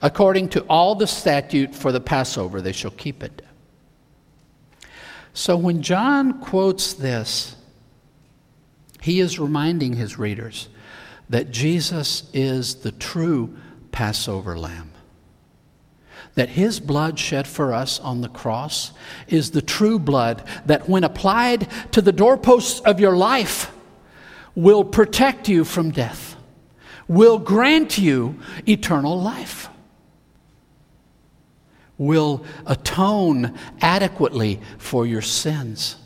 [0.00, 3.42] According to all the statute for the Passover, they shall keep it.
[5.38, 7.54] So when John quotes this,
[9.00, 10.68] he is reminding his readers
[11.28, 13.56] that Jesus is the true
[13.92, 14.90] Passover lamb.
[16.34, 18.90] That his blood shed for us on the cross
[19.28, 23.70] is the true blood that, when applied to the doorposts of your life,
[24.56, 26.34] will protect you from death,
[27.06, 29.68] will grant you eternal life,
[31.98, 35.96] will atone adequately for your sins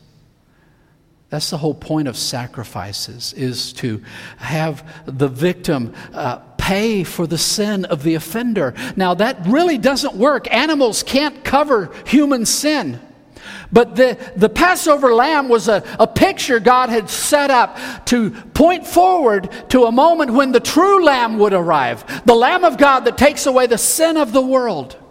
[1.32, 4.02] that's the whole point of sacrifices, is to
[4.36, 8.74] have the victim uh, pay for the sin of the offender.
[8.96, 10.46] Now, that really doesn't work.
[10.52, 13.00] Animals can't cover human sin.
[13.72, 17.78] But the, the Passover lamb was a, a picture God had set up
[18.08, 22.76] to point forward to a moment when the true lamb would arrive the Lamb of
[22.76, 25.01] God that takes away the sin of the world.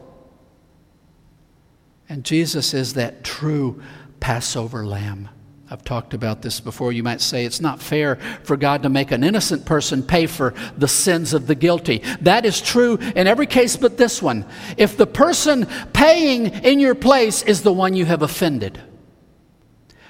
[2.12, 3.82] And Jesus is that true
[4.20, 5.30] Passover lamb.
[5.70, 6.92] I've talked about this before.
[6.92, 10.54] You might say it's not fair for God to make an innocent person pay for
[10.78, 12.00] the sins of the guilty.
[12.20, 14.46] That is true in every case but this one.
[14.76, 18.78] If the person paying in your place is the one you have offended,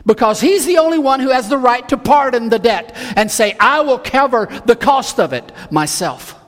[0.04, 3.56] because he's the only one who has the right to pardon the debt and say,
[3.60, 6.41] I will cover the cost of it myself.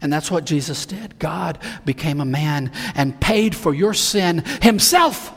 [0.00, 1.18] And that's what Jesus did.
[1.18, 5.32] God became a man and paid for your sin himself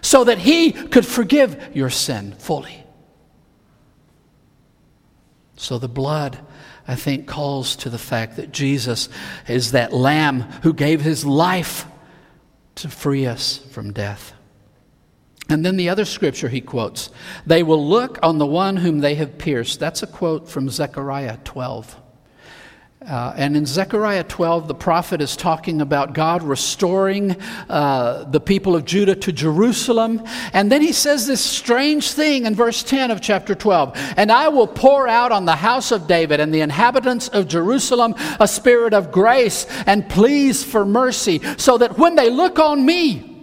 [0.00, 2.84] so that he could forgive your sin fully.
[5.56, 6.38] So the blood,
[6.86, 9.08] I think, calls to the fact that Jesus
[9.48, 11.86] is that lamb who gave his life
[12.76, 14.32] to free us from death.
[15.48, 17.10] And then the other scripture he quotes
[17.46, 19.80] they will look on the one whom they have pierced.
[19.80, 22.02] That's a quote from Zechariah 12.
[23.08, 27.36] Uh, and in Zechariah 12, the prophet is talking about God restoring
[27.68, 30.24] uh, the people of Judah to Jerusalem.
[30.52, 34.48] And then he says this strange thing in verse 10 of chapter 12 And I
[34.48, 38.92] will pour out on the house of David and the inhabitants of Jerusalem a spirit
[38.92, 43.35] of grace and pleas for mercy, so that when they look on me,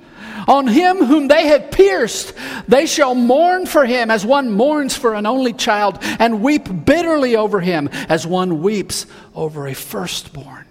[0.48, 2.34] on him whom they have pierced,
[2.68, 7.36] they shall mourn for him as one mourns for an only child, and weep bitterly
[7.36, 10.68] over him as one weeps over a firstborn.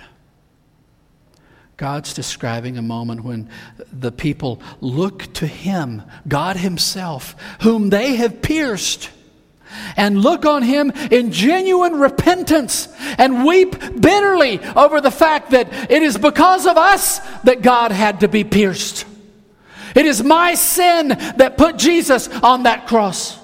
[1.76, 3.48] God's describing a moment when
[3.92, 9.10] the people look to him, God himself, whom they have pierced
[9.96, 16.02] and look on him in genuine repentance and weep bitterly over the fact that it
[16.02, 19.06] is because of us that God had to be pierced.
[19.94, 23.38] It is my sin that put Jesus on that cross.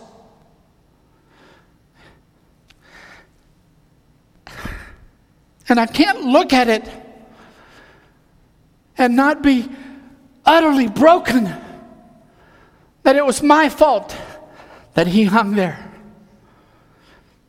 [5.68, 6.88] And I can't look at it
[8.96, 9.68] and not be
[10.44, 11.54] utterly broken
[13.02, 14.16] that it was my fault
[14.94, 15.87] that he hung there.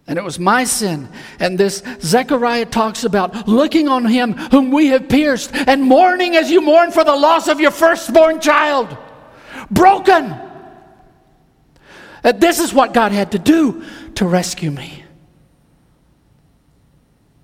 [0.09, 1.07] And it was my sin.
[1.39, 6.49] And this Zechariah talks about looking on him whom we have pierced and mourning as
[6.49, 8.97] you mourn for the loss of your firstborn child.
[9.69, 10.35] Broken.
[12.23, 15.03] That this is what God had to do to rescue me.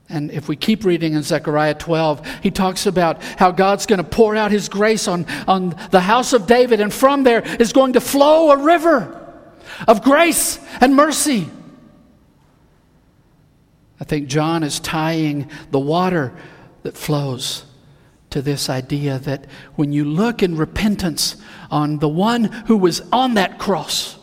[0.09, 4.03] And if we keep reading in Zechariah 12, he talks about how God's going to
[4.03, 7.93] pour out his grace on, on the house of David, and from there is going
[7.93, 9.21] to flow a river
[9.87, 11.47] of grace and mercy.
[13.99, 16.33] I think John is tying the water
[16.83, 17.65] that flows
[18.31, 21.37] to this idea that when you look in repentance
[21.71, 24.17] on the one who was on that cross,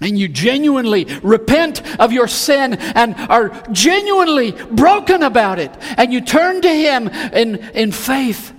[0.00, 6.20] and you genuinely repent of your sin and are genuinely broken about it, and you
[6.20, 8.52] turn to Him in, in faith,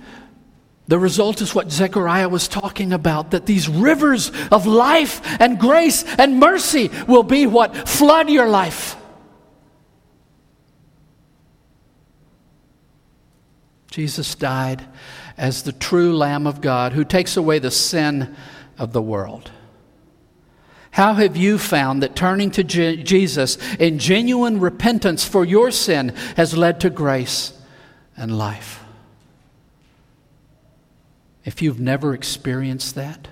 [0.88, 6.02] the result is what Zechariah was talking about that these rivers of life and grace
[6.18, 8.96] and mercy will be what flood your life.
[13.90, 14.86] Jesus died
[15.36, 18.34] as the true Lamb of God who takes away the sin
[18.78, 19.50] of the world.
[20.92, 26.10] How have you found that turning to Je- Jesus in genuine repentance for your sin
[26.36, 27.52] has led to grace
[28.16, 28.82] and life?
[31.44, 33.28] If you've never experienced that,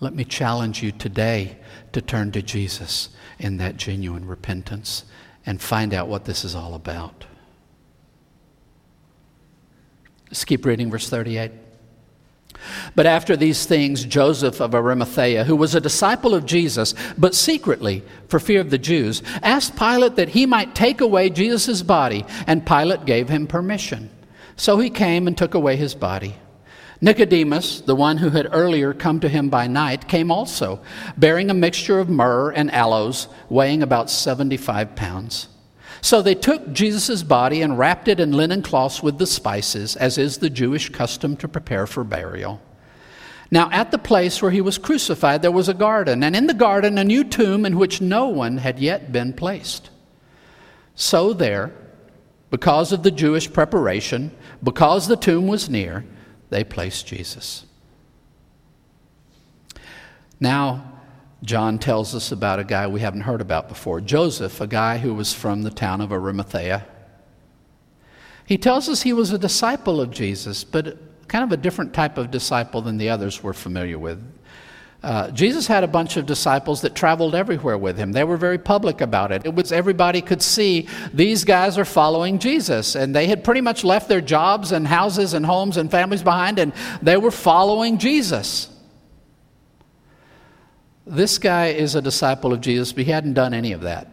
[0.00, 1.58] let me challenge you today
[1.92, 5.04] to turn to Jesus in that genuine repentance
[5.46, 7.26] and find out what this is all about.
[10.32, 11.52] Just keep reading verse 38.
[12.94, 18.02] But after these things, Joseph of Arimathea, who was a disciple of Jesus, but secretly,
[18.28, 22.66] for fear of the Jews, asked Pilate that he might take away Jesus' body, and
[22.66, 24.08] Pilate gave him permission.
[24.56, 26.34] So he came and took away his body.
[27.02, 30.80] Nicodemus, the one who had earlier come to him by night, came also,
[31.18, 35.48] bearing a mixture of myrrh and aloes, weighing about 75 pounds.
[36.02, 40.18] So they took Jesus' body and wrapped it in linen cloths with the spices, as
[40.18, 42.60] is the Jewish custom to prepare for burial.
[43.52, 46.54] Now, at the place where he was crucified, there was a garden, and in the
[46.54, 49.90] garden, a new tomb in which no one had yet been placed.
[50.96, 51.72] So, there,
[52.50, 54.32] because of the Jewish preparation,
[54.62, 56.04] because the tomb was near,
[56.50, 57.64] they placed Jesus.
[60.40, 60.91] Now,
[61.42, 65.12] John tells us about a guy we haven't heard about before Joseph, a guy who
[65.12, 66.86] was from the town of Arimathea.
[68.46, 72.18] He tells us he was a disciple of Jesus, but kind of a different type
[72.18, 74.22] of disciple than the others we're familiar with.
[75.02, 78.12] Uh, Jesus had a bunch of disciples that traveled everywhere with him.
[78.12, 79.42] They were very public about it.
[79.44, 83.82] It was everybody could see these guys are following Jesus, and they had pretty much
[83.82, 86.72] left their jobs and houses and homes and families behind, and
[87.02, 88.68] they were following Jesus.
[91.06, 94.08] This guy is a disciple of Jesus, but he hadn't done any of that.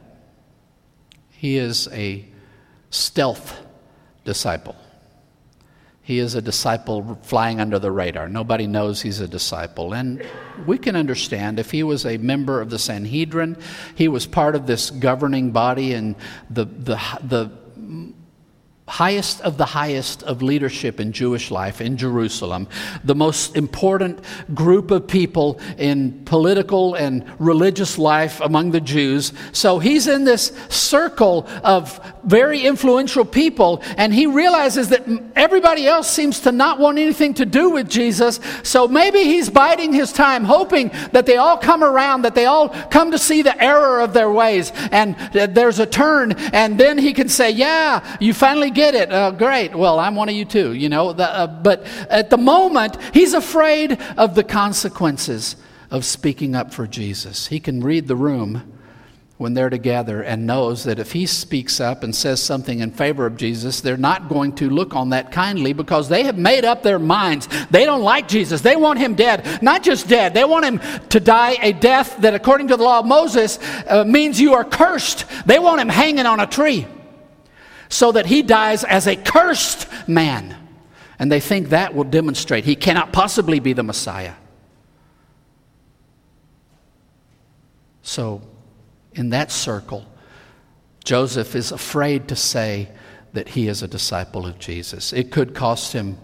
[1.30, 2.26] He is a
[2.90, 3.58] stealth
[4.26, 4.76] disciple.
[6.02, 8.28] He is a disciple flying under the radar.
[8.28, 9.94] Nobody knows he's a disciple.
[9.94, 10.26] And
[10.66, 13.58] we can understand if he was a member of the Sanhedrin,
[13.94, 16.16] he was part of this governing body and
[16.50, 17.52] the, the, the
[18.90, 22.68] highest of the highest of leadership in Jewish life in Jerusalem,
[23.04, 24.20] the most important
[24.54, 29.32] group of people in political and religious life among the Jews.
[29.52, 36.10] So he's in this circle of very influential people, and he realizes that everybody else
[36.10, 38.40] seems to not want anything to do with Jesus.
[38.64, 42.70] So maybe he's biding his time, hoping that they all come around, that they all
[42.70, 47.14] come to see the error of their ways, and there's a turn, and then he
[47.14, 49.12] can say, Yeah, you finally get it.
[49.12, 49.76] Uh, great.
[49.76, 51.12] Well, I'm one of you too, you know.
[51.12, 55.58] The, uh, but at the moment, he's afraid of the consequences
[55.92, 57.48] of speaking up for Jesus.
[57.48, 58.72] He can read the room
[59.36, 63.26] when they're together and knows that if he speaks up and says something in favor
[63.26, 66.82] of Jesus, they're not going to look on that kindly because they have made up
[66.82, 67.50] their minds.
[67.70, 68.62] They don't like Jesus.
[68.62, 69.62] They want him dead.
[69.62, 73.00] Not just dead, they want him to die a death that, according to the law
[73.00, 75.26] of Moses, uh, means you are cursed.
[75.46, 76.88] They want him hanging on a tree
[77.90, 80.56] so that he dies as a cursed man.
[81.18, 84.36] And they think that will demonstrate he cannot possibly be the Messiah.
[88.02, 88.42] So,
[89.14, 90.06] in that circle,
[91.04, 92.90] Joseph is afraid to say
[93.34, 95.12] that he is a disciple of Jesus.
[95.14, 96.18] It could cost him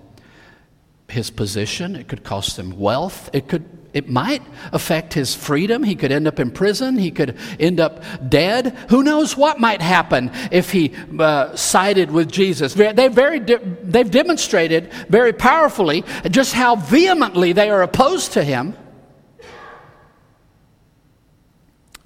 [1.08, 4.44] his position, it could cost him wealth, it could it might
[4.74, 5.82] affect his freedom.
[5.82, 6.98] He could end up in prison.
[6.98, 8.78] He could end up dead.
[8.90, 12.74] Who knows what might happen if he uh, sided with Jesus?
[12.74, 18.76] They very de- they've demonstrated very powerfully just how vehemently they are opposed to him.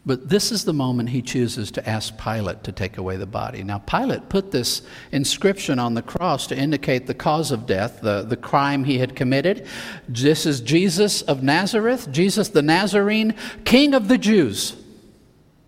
[0.10, 3.62] But this is the moment he chooses to ask Pilate to take away the body.
[3.62, 4.82] Now, Pilate put this
[5.12, 9.16] inscription on the cross to indicate the cause of death, the, the crime he had
[9.16, 9.68] committed.
[10.08, 13.36] This is Jesus of Nazareth, Jesus the Nazarene,
[13.66, 14.76] King of the Jews.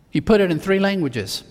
[0.09, 1.43] He put it in three languages,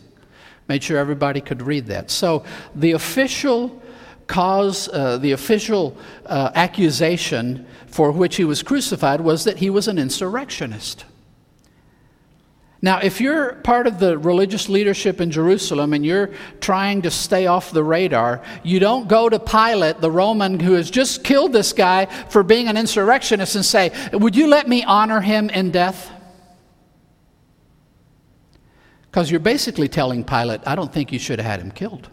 [0.67, 2.11] made sure everybody could read that.
[2.11, 2.43] So,
[2.75, 3.81] the official
[4.27, 9.87] cause, uh, the official uh, accusation for which he was crucified was that he was
[9.87, 11.05] an insurrectionist.
[12.83, 17.47] Now, if you're part of the religious leadership in Jerusalem and you're trying to stay
[17.47, 21.75] off the radar, you don't go to Pilate, the Roman who has just killed this
[21.75, 26.11] guy for being an insurrectionist, and say, Would you let me honor him in death?
[29.11, 32.09] Because you're basically telling Pilate, I don't think you should have had him killed.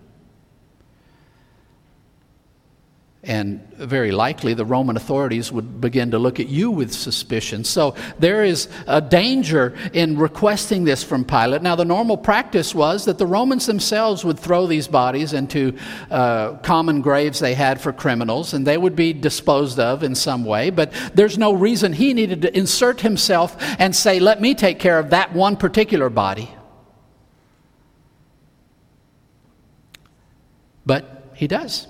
[3.28, 7.66] And very likely the Roman authorities would begin to look at you with suspicion.
[7.66, 11.62] So there is a danger in requesting this from Pilate.
[11.62, 15.78] Now, the normal practice was that the Romans themselves would throw these bodies into
[16.10, 20.46] uh, common graves they had for criminals, and they would be disposed of in some
[20.46, 20.70] way.
[20.70, 25.00] But there's no reason he needed to insert himself and say, Let me take care
[25.00, 26.50] of that one particular body.
[30.86, 31.88] But he does.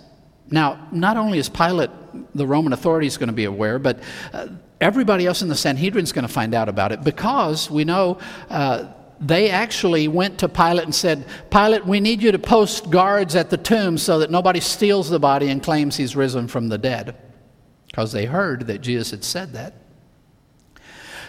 [0.50, 1.90] Now, not only is Pilate,
[2.34, 4.00] the Roman authorities, going to be aware, but
[4.34, 4.48] uh,
[4.80, 8.18] everybody else in the Sanhedrin is going to find out about it because we know
[8.50, 8.86] uh,
[9.20, 13.50] they actually went to Pilate and said, Pilate, we need you to post guards at
[13.50, 17.16] the tomb so that nobody steals the body and claims he's risen from the dead.
[17.88, 19.74] Because they heard that Jesus had said that.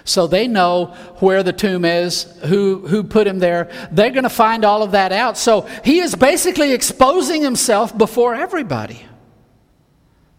[0.08, 0.86] So they know
[1.18, 3.70] where the tomb is, who, who put him there.
[3.92, 5.36] They're going to find all of that out.
[5.36, 9.02] So he is basically exposing himself before everybody.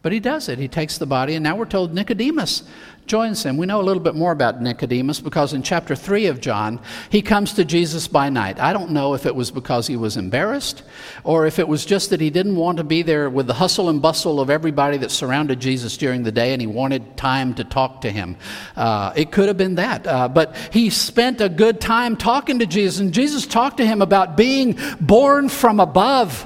[0.02, 0.60] But he does it.
[0.60, 2.64] He takes the body, and now we're told Nicodemus
[3.10, 3.58] joins him.
[3.58, 6.80] We know a little bit more about Nicodemus because in chapter 3 of John,
[7.10, 8.60] he comes to Jesus by night.
[8.60, 10.84] I don't know if it was because he was embarrassed
[11.24, 13.90] or if it was just that he didn't want to be there with the hustle
[13.90, 17.64] and bustle of everybody that surrounded Jesus during the day and he wanted time to
[17.64, 18.38] talk to him.
[18.76, 20.06] Uh, it could have been that.
[20.06, 24.04] Uh, but he spent a good time talking to Jesus, and Jesus talked to him
[24.04, 26.46] about being born from above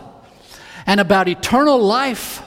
[0.87, 2.41] and about eternal life.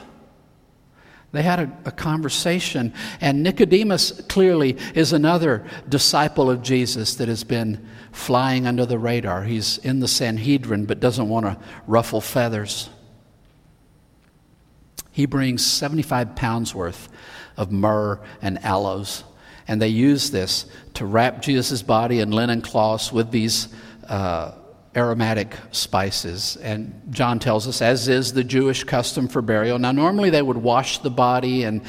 [1.37, 7.45] They had a, a, conversation, and Nicodemus clearly is another disciple of Jesus that has
[7.45, 9.45] been flying under the radar.
[9.45, 12.89] He's in the Sanhedrin but doesn't want to ruffle feathers.
[15.13, 17.11] He brings 75 pounds worth
[17.59, 19.23] of myrrh and aloes,
[19.69, 20.65] and they use this
[20.95, 23.69] to wrap Jesus' body in linen cloths with these.
[24.09, 24.53] Uh,
[24.97, 26.57] aromatic spices.
[26.57, 29.79] And John tells us, as is the Jewish custom for burial.
[29.79, 31.83] Now, normally they would wash the body and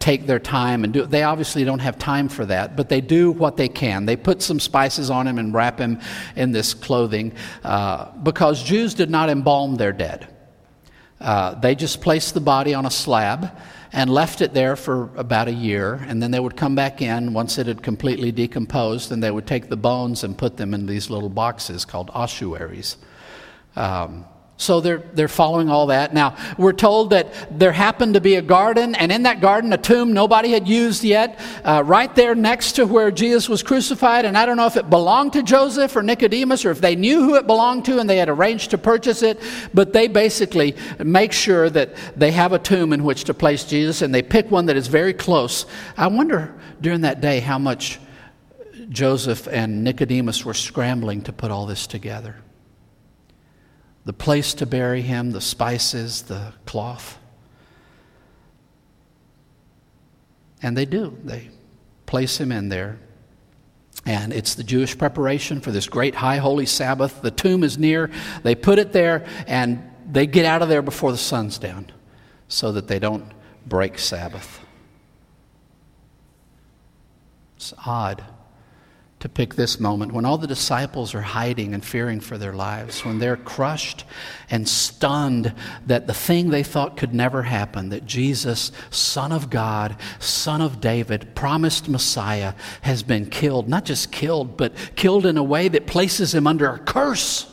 [0.00, 1.10] take their time and do it.
[1.10, 4.06] They obviously don't have time for that, but they do what they can.
[4.06, 6.00] They put some spices on him and wrap him
[6.34, 7.32] in this clothing
[7.62, 10.26] uh, because Jews did not embalm their dead.
[11.20, 13.56] Uh, they just placed the body on a slab
[13.92, 15.94] and left it there for about a year.
[15.94, 19.46] And then they would come back in once it had completely decomposed, and they would
[19.46, 22.96] take the bones and put them in these little boxes called ossuaries.
[23.76, 24.24] Um,
[24.58, 26.12] so they're, they're following all that.
[26.12, 29.78] Now, we're told that there happened to be a garden, and in that garden, a
[29.78, 34.24] tomb nobody had used yet, uh, right there next to where Jesus was crucified.
[34.24, 37.22] And I don't know if it belonged to Joseph or Nicodemus or if they knew
[37.22, 39.40] who it belonged to and they had arranged to purchase it,
[39.72, 44.02] but they basically make sure that they have a tomb in which to place Jesus,
[44.02, 45.66] and they pick one that is very close.
[45.96, 48.00] I wonder during that day how much
[48.88, 52.34] Joseph and Nicodemus were scrambling to put all this together
[54.08, 57.18] the place to bury him, the spices, the cloth.
[60.62, 61.14] And they do.
[61.24, 61.50] They
[62.06, 62.98] place him in there.
[64.06, 67.20] And it's the Jewish preparation for this great high holy Sabbath.
[67.20, 68.10] The tomb is near.
[68.44, 71.92] They put it there and they get out of there before the sun's down
[72.48, 73.30] so that they don't
[73.66, 74.60] break Sabbath.
[77.58, 78.24] It's odd
[79.20, 83.04] to pick this moment when all the disciples are hiding and fearing for their lives,
[83.04, 84.04] when they're crushed
[84.48, 85.52] and stunned
[85.86, 90.80] that the thing they thought could never happen, that Jesus, Son of God, Son of
[90.80, 93.68] David, promised Messiah, has been killed.
[93.68, 97.52] Not just killed, but killed in a way that places him under a curse.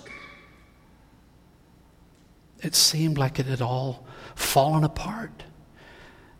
[2.62, 4.06] It seemed like it had all
[4.36, 5.45] fallen apart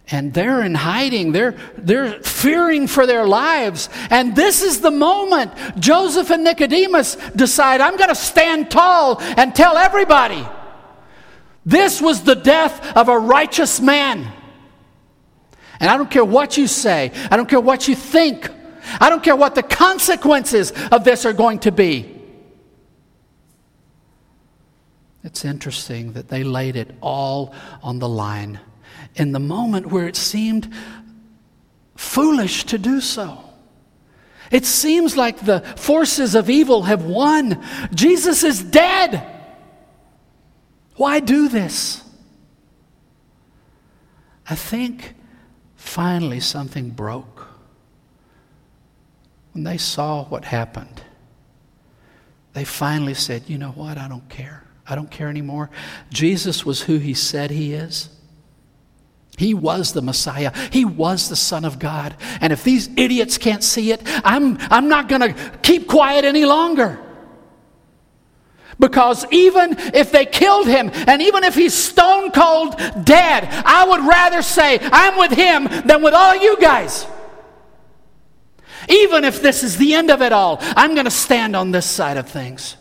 [0.10, 1.32] and they're in hiding.
[1.32, 3.90] They're, they're fearing for their lives.
[4.10, 9.56] And this is the moment Joseph and Nicodemus decide I'm going to stand tall and
[9.56, 10.46] tell everybody
[11.66, 14.32] this was the death of a righteous man.
[15.80, 18.50] And I don't care what you say, I don't care what you think,
[19.00, 22.12] I don't care what the consequences of this are going to be.
[25.24, 28.60] It's interesting that they laid it all on the line
[29.16, 30.72] in the moment where it seemed
[31.96, 33.40] foolish to do so.
[34.52, 37.64] It seems like the forces of evil have won.
[37.94, 39.26] Jesus is dead.
[40.96, 42.04] Why do this?
[44.48, 45.16] I think
[45.76, 47.48] finally something broke.
[49.54, 51.02] When they saw what happened,
[52.54, 53.98] they finally said, You know what?
[53.98, 54.64] I don't care.
[54.88, 55.72] I don't care anymore.
[56.12, 58.10] Jesus was who he said he is.
[59.38, 60.54] He was the Messiah.
[60.72, 62.16] He was the Son of God.
[62.42, 66.46] And if these idiots can't see it, I'm, I'm not going to keep quiet any
[66.46, 67.00] longer.
[68.80, 74.06] Because even if they killed him, and even if he's stone cold dead, I would
[74.06, 77.08] rather say I'm with him than with all you guys.
[78.90, 81.86] Even if this is the end of it all, I'm going to stand on this
[81.86, 82.76] side of things.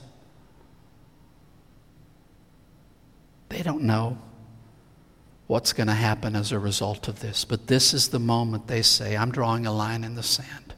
[3.48, 4.18] They don't know
[5.46, 7.44] what's going to happen as a result of this.
[7.44, 10.74] But this is the moment they say, I'm drawing a line in the sand.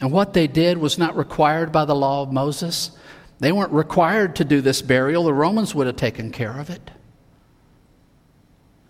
[0.00, 2.92] And what they did was not required by the law of Moses.
[3.38, 6.90] They weren't required to do this burial, the Romans would have taken care of it.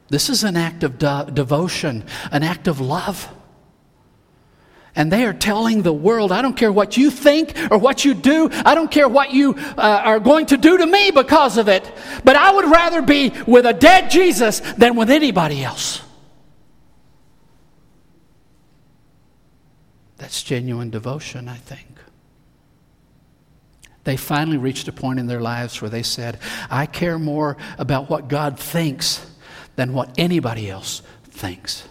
[0.08, 3.28] This is an act of de- devotion, an act of love.
[4.96, 8.14] And they are telling the world, I don't care what you think or what you
[8.14, 11.68] do, I don't care what you uh, are going to do to me because of
[11.68, 11.90] it,
[12.24, 16.02] but I would rather be with a dead Jesus than with anybody else.
[20.18, 21.86] That's genuine devotion, I think.
[24.04, 26.38] They finally reached a point in their lives where they said,
[26.70, 29.24] I care more about what God thinks
[29.76, 31.88] than what anybody else thinks.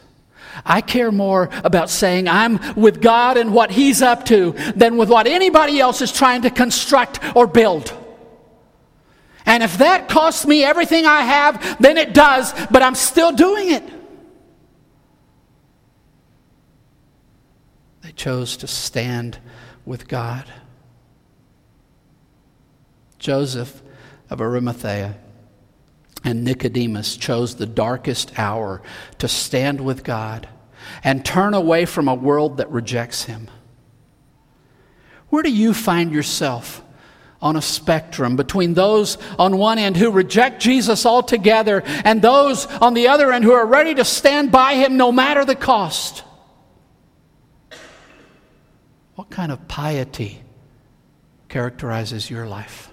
[0.66, 5.10] I care more about saying I'm with God and what He's up to than with
[5.10, 7.94] what anybody else is trying to construct or build.
[9.46, 13.72] And if that costs me everything I have, then it does, but I'm still doing
[13.72, 13.84] it.
[18.02, 19.40] They chose to stand
[19.86, 20.46] with God.
[23.18, 23.82] Joseph
[24.30, 25.18] of Arimathea
[26.24, 28.82] and Nicodemus chose the darkest hour
[29.20, 30.48] to stand with God
[31.04, 33.50] and turn away from a world that rejects Him.
[35.30, 36.84] Where do you find yourself
[37.42, 42.94] on a spectrum between those on one end who reject Jesus altogether and those on
[42.94, 46.24] the other end who are ready to stand by Him no matter the cost?
[49.16, 50.42] What kind of piety
[51.48, 52.89] characterizes your life?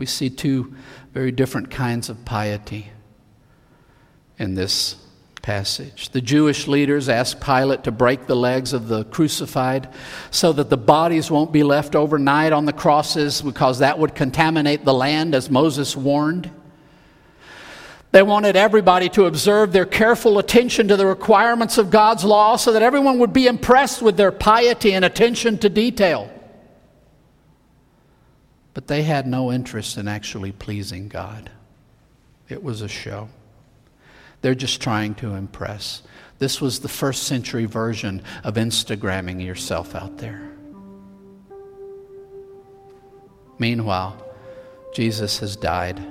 [0.00, 0.72] We see two
[1.12, 2.90] very different kinds of piety
[4.38, 4.96] in this
[5.42, 6.08] passage.
[6.08, 9.90] The Jewish leaders asked Pilate to break the legs of the crucified
[10.30, 14.86] so that the bodies won't be left overnight on the crosses because that would contaminate
[14.86, 16.50] the land, as Moses warned.
[18.10, 22.72] They wanted everybody to observe their careful attention to the requirements of God's law so
[22.72, 26.32] that everyone would be impressed with their piety and attention to detail.
[28.80, 31.50] But they had no interest in actually pleasing God.
[32.48, 33.28] It was a show.
[34.40, 36.00] They're just trying to impress.
[36.38, 40.50] This was the first century version of Instagramming yourself out there.
[43.58, 44.16] Meanwhile,
[44.94, 46.02] Jesus has died.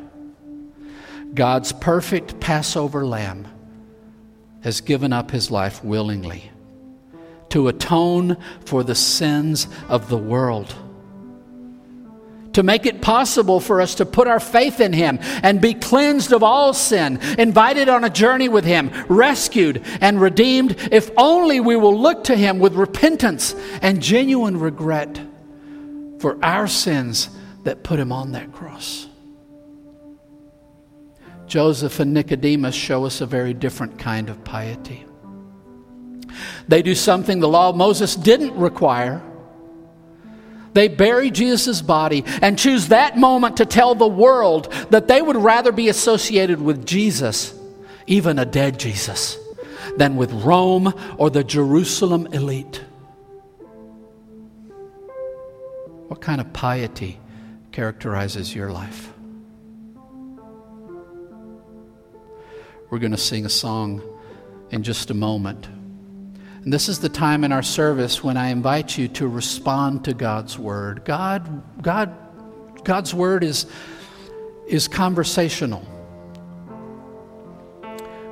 [1.33, 3.47] God's perfect Passover lamb
[4.61, 6.51] has given up his life willingly
[7.49, 10.75] to atone for the sins of the world
[12.53, 16.31] to make it possible for us to put our faith in Him and be cleansed
[16.31, 21.75] of all sin, invited on a journey with Him, rescued and redeemed, if only we
[21.75, 25.19] will look to Him with repentance and genuine regret
[26.19, 27.29] for our sins
[27.63, 29.07] that put Him on that cross.
[31.47, 35.05] Joseph and Nicodemus show us a very different kind of piety.
[36.67, 39.23] They do something the law of Moses didn't require
[40.73, 45.37] they bury Jesus' body and choose that moment to tell the world that they would
[45.37, 47.53] rather be associated with Jesus,
[48.07, 49.37] even a dead Jesus,
[49.97, 52.83] than with Rome or the Jerusalem elite.
[56.07, 57.19] What kind of piety
[57.71, 59.13] characterizes your life?
[62.89, 64.01] We're going to sing a song
[64.71, 65.67] in just a moment.
[66.63, 70.13] And this is the time in our service when I invite you to respond to
[70.13, 71.05] God's word.
[71.05, 72.13] God, God,
[72.83, 73.65] God's word is,
[74.67, 75.87] is conversational.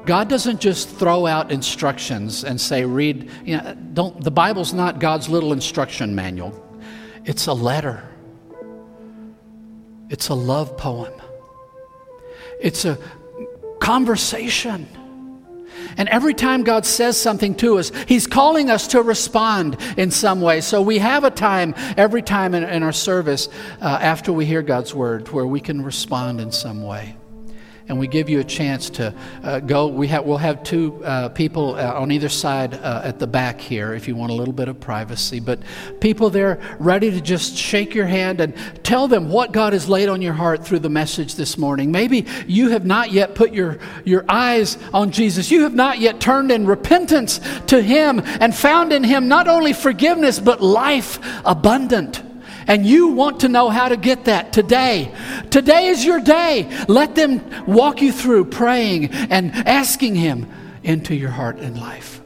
[0.05, 4.99] God doesn't just throw out instructions and say, read, you know, don't, the Bible's not
[4.99, 6.63] God's little instruction manual.
[7.25, 8.07] It's a letter.
[10.09, 11.13] It's a love poem.
[12.61, 12.97] It's a
[13.79, 14.87] conversation.
[15.97, 20.41] And every time God says something to us, He's calling us to respond in some
[20.41, 20.61] way.
[20.61, 23.49] So we have a time every time in, in our service
[23.81, 27.15] uh, after we hear God's word where we can respond in some way
[27.89, 29.13] and we give you a chance to
[29.43, 29.87] uh, go.
[29.87, 33.61] We have, we'll have two uh, people uh, on either side uh, at the back
[33.61, 35.39] here if you want a little bit of privacy.
[35.39, 35.59] But
[36.01, 40.09] people there ready to just shake your hand and tell them what God has laid
[40.09, 41.91] on your heart through the message this morning.
[41.91, 45.49] Maybe you have not yet put your, your eyes on Jesus.
[45.49, 49.73] You have not yet turned in repentance to Him and found in Him not only
[49.73, 52.23] forgiveness, but life abundant
[52.67, 55.11] and you want to know how to get that today.
[55.49, 56.69] Today is your day.
[56.87, 60.51] Let them walk you through praying and asking Him
[60.83, 62.21] into your heart and life.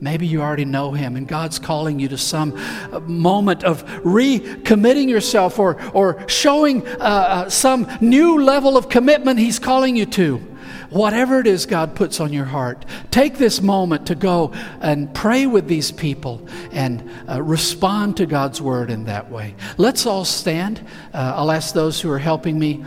[0.00, 2.56] Maybe you already know Him and God's calling you to some
[2.92, 9.38] uh, moment of recommitting yourself or, or showing uh, uh, some new level of commitment
[9.38, 10.51] He's calling you to
[10.92, 15.46] whatever it is God puts on your heart, take this moment to go and pray
[15.46, 19.54] with these people and uh, respond to God's word in that way.
[19.78, 20.86] Let's all stand.
[21.12, 22.84] Uh, I'll ask those who are helping me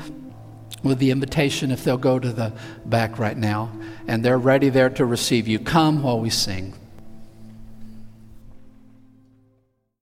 [0.83, 2.53] with the invitation if they'll go to the
[2.85, 3.71] back right now.
[4.07, 5.57] And they're ready there to receive you.
[5.57, 6.73] Come while we sing.